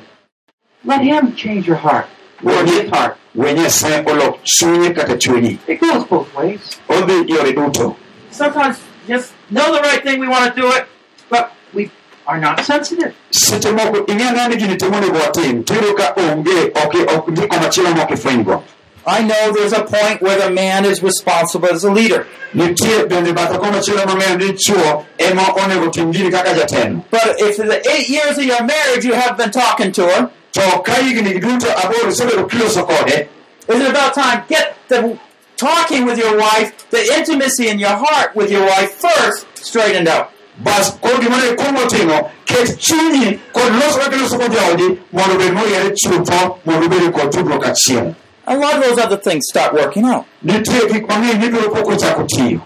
[0.85, 2.07] Let Him change your heart,
[2.43, 3.17] or His heart.
[3.35, 6.77] we nyasaye olok chunye kata chunyi It goes both ways.
[6.89, 7.95] odhi yore duto.
[8.31, 10.85] Sometimes just know the right thing, we want to do it,
[11.29, 11.89] but we
[12.29, 13.15] are not sensitive.
[13.31, 17.89] seche moko ing'e ni gini tim onego watim tiyudo ka onge ok ok ndiko machielo
[17.95, 18.63] mok ifwenygo
[19.07, 22.27] I know there's a point where the man is responsible as a leader.
[22.53, 27.39] nitie bende bathe ko machielo mang'eyo ni chuo ema onego tim gini kaka jatelo But
[27.39, 30.61] if in the eight years of your marriage you have been talking to her, to
[30.85, 33.27] ka higni duto aboro isebedo kiloso kode
[33.69, 35.17] is it about time get the
[35.57, 40.31] talking with your wife, the intimacy in your heart with your wife first straightened out.
[40.63, 45.53] Bas koro gimane ikuongo timo ket chunyi kod loso kaka iloso kod jaodi mondo obed
[45.53, 48.15] moyere chutho mondo obed kod tudruok achiel
[48.47, 50.25] A lot of those other things start working out.
[50.43, 52.61] Nitie gik mang'eny mibiro pok ochako tiyo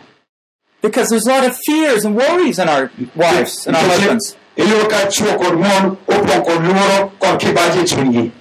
[0.82, 4.36] because there's a lot of fears and worries in our wives and our husbands.
[4.58, 8.32] iyudo ka chuo kod mon opong' kod luoro kod kibaji e chunygi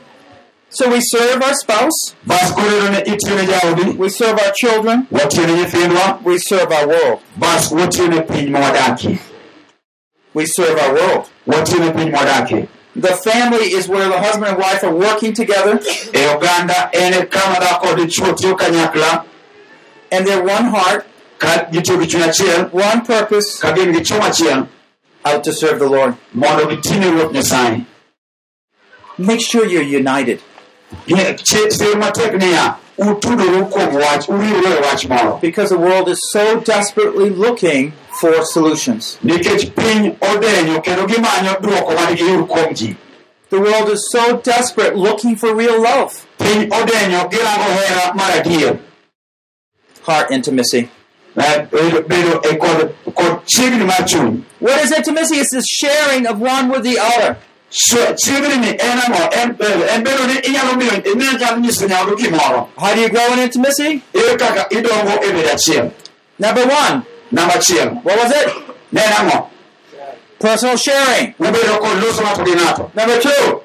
[0.74, 4.52] So we serve our spouse, bas koro iyudo ni itiyo ne jaodi we serve our
[4.54, 7.18] children, watiyo ne nyithindwa we serve our world.
[7.36, 9.18] bas watiyo ne piny mawadakie
[10.34, 11.26] We serve our world.
[11.46, 15.80] watiyo ne piny mawadakie The family is where the husband and wife are working together.
[16.14, 19.24] E oganda en kama dhako kod chuo tiyo kanyakla
[20.10, 21.06] and they're one heart,
[21.38, 23.58] ka gitiyo gi chuny achiel one purpose.
[23.60, 24.68] Ka gin gi chuma achiel
[25.24, 26.16] out to serve the Lord.
[26.34, 27.86] mondo gitine ruoth nyasaye.
[29.18, 30.40] Make sure you're united.
[31.06, 37.30] Sir matek niya utudoru kuom wach uriwre wach moro Because the world is so desperately
[37.30, 39.18] looking for solutions.
[39.24, 42.96] nikech piny odenyo kendo gimanyo dwoko man giyud kuom ji
[43.50, 48.78] The world is so desperate looking for real love, piny odenyo girango hera mar adier
[50.02, 50.88] heart intimacy.
[51.36, 55.36] Bedo bedo kod kod chiegni mar chuny What is intimacy?
[55.36, 57.36] It's the sharing of one with the other.
[57.74, 62.16] So, chiegni ni en ang'o en bedo en bedo ni inyalo miyo inyalo nyiso nyawadu
[62.16, 64.02] gimoro How do you grow in intimacy?
[64.14, 65.90] ere kaka idongo e bedo achiel
[66.38, 67.02] Number one,
[67.32, 68.48] namba achiel what was it?
[70.38, 71.34] Personal sharing.
[71.38, 73.62] ubedo kod loso ng'ato gi ng'ato Number two,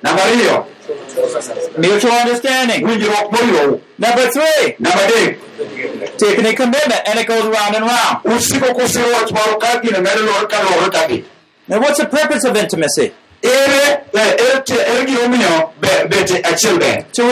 [1.77, 2.81] mutual understanding.
[2.85, 8.23] Number three, namba adek taking a commitment, and it goes round and round.
[8.23, 11.25] usiko kusiro wach moro ka gino medo lor ka lore ka gi
[11.67, 13.11] Now, what's the purpose of intimacy?
[13.43, 17.23] Ere ere te- ere gimomiyo be- bete achiel ber To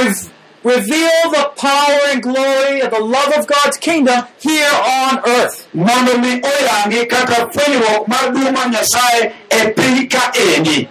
[0.64, 5.68] reveal the power and glory of the love of God's kingdom here on earth.
[5.74, 9.34] mondo mi oyangi kaka fwenyruok mar duong' mar nyasaye
[9.76, 10.88] piny ka endi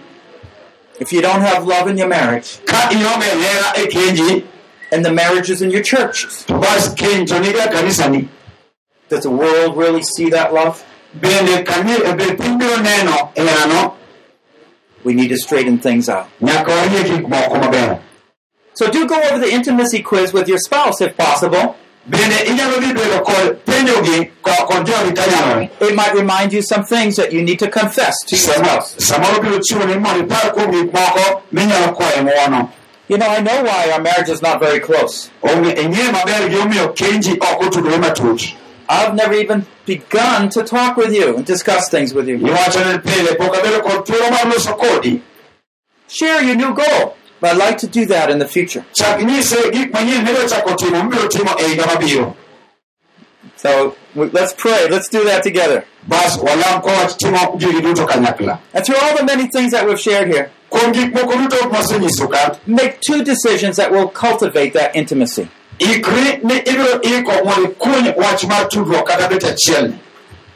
[1.01, 4.45] If you don't have love in your marriage, ka ionge hera kenji
[4.93, 8.29] and the marriages in your churches, to bas keny to niga kanisani
[9.09, 10.85] does the world really see that love?
[11.19, 13.95] bende kani be piny biro neno herano
[15.05, 16.27] We need to straighten things out.
[18.75, 21.77] So do go over the intimacy quiz with your spouse if possible.
[25.81, 28.97] It might remind you some things that you need to confess to your spouse.
[33.09, 35.31] You know, I know why our marriage is not very close.
[38.89, 42.39] I've never even begun to talk with you and discuss things with you.
[46.09, 47.17] Share your new goal.
[47.41, 48.85] But I'd like to do that in the future.
[53.57, 54.89] So let's pray.
[54.89, 55.85] Let's do that together.
[58.73, 60.51] And through all the many things that we've shared here,
[62.67, 65.49] make two decisions that will cultivate that intimacy.
[65.79, 69.93] Ikri ni ibiro iko mondo ikuny wach mar tudruok kata bet achiel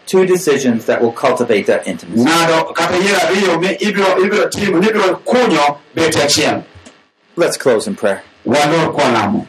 [0.06, 2.24] Two decisions that will cultivate that intimacy.
[2.24, 6.62] ng'ado kata yiero ariyo mi ibiro ibiro timo ni ibiro kunyo bet achiel
[7.36, 8.22] Let's close in prayer.
[8.46, 9.46] walor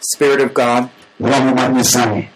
[0.00, 0.90] Spirit of God,
[1.20, 2.28] romo mar nyasaye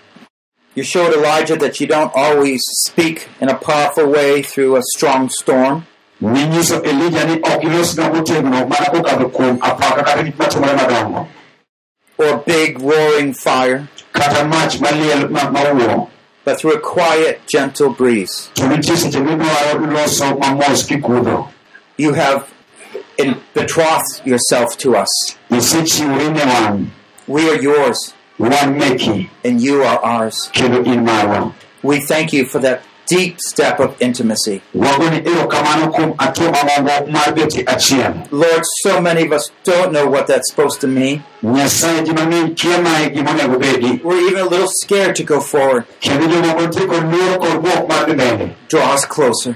[0.77, 5.29] you showed Elijah that you don't always speak in a powerful way through a strong
[5.31, 5.87] storm.
[6.23, 11.29] ninyiso elija ni ok ilosga motegno mana kokadho kuom apaka kata gik matimore madongo
[12.19, 16.07] or big roaring fire, kata mach maliel ma-
[16.45, 18.51] but through a quiet, gentle breeze.
[18.55, 21.49] to nitie seche midwaro iloso mamos kikudho
[21.99, 22.49] You have
[23.19, 25.37] in- betrothed yourself to us.
[25.51, 26.93] isechiwori ne wan
[27.27, 30.51] We are yours, and you are ours.
[30.53, 31.53] kendo in marwa
[31.83, 34.61] We thank you for that deep step of intimacy.
[34.75, 40.07] wagoni erokamano kuom atuo mamongo mar beti achiel Lord, so many of us don't know
[40.09, 41.23] what that's supposed to mean.
[41.43, 45.85] nyasaye ji mang'eny kia mae gimonego bedi We're even a little scared to go forward.
[46.01, 49.55] kendo jomoko nitie kod luoro kod buok mar dhi mbele Draw us closer.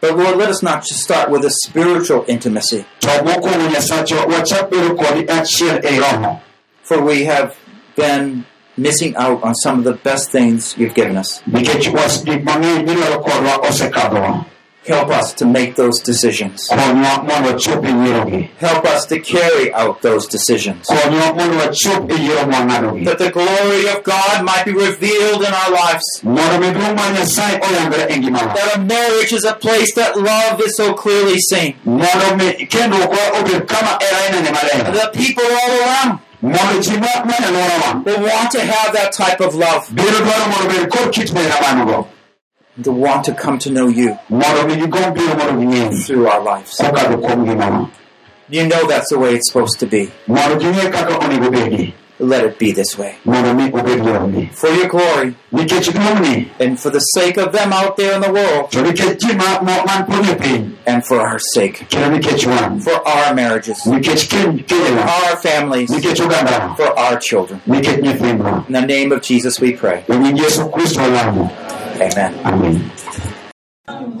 [0.00, 4.70] But Lord, let us not just start with a spiritual intimacy, to mokwongo nyasachwa wachak
[4.70, 6.40] bedo kodi achiel ei roho
[6.82, 7.56] for we have
[7.96, 8.44] been
[8.76, 11.42] missing out on some of the best things you've given us.
[11.46, 14.44] nikech was gik mang'eny midwaro kodwa
[14.84, 16.68] Help us to make those decisions.
[16.68, 20.86] konywa mondo wachop yierogi Help us to carry out those decisions.
[20.86, 25.70] konywa mondo wachop yiero mwang'adogi That the glory of God might be revealed in our
[25.70, 26.04] lives.
[26.24, 30.60] mondo mi duong' mar nyasaye oyangre ngimawa That a marriage is a place that love
[30.66, 31.74] is so clearly seen.
[31.84, 38.60] mondo mi kendruokwa obed kama hera inene maler The people all around will want to
[38.60, 39.88] have that type of love.
[42.82, 44.16] To want to come to know you
[46.06, 46.80] through our lives.
[48.48, 50.10] You know that's the way it's supposed to be.
[52.22, 53.14] Mondo ging'e kaka onego bedi Let it be this way.
[53.24, 55.34] mondo mi obed yoroni For your glory
[56.60, 58.74] and for the sake of them out there in the world
[60.86, 61.86] and for our sake.
[61.88, 63.82] kendo nikech wan For our marriages.
[63.82, 65.90] For our families.
[66.76, 67.60] For our children.
[67.66, 67.82] In
[68.72, 70.04] the name of Jesus we pray.
[70.08, 71.50] nying yesu kristo olamo
[72.00, 72.34] Amen.
[72.44, 72.90] amen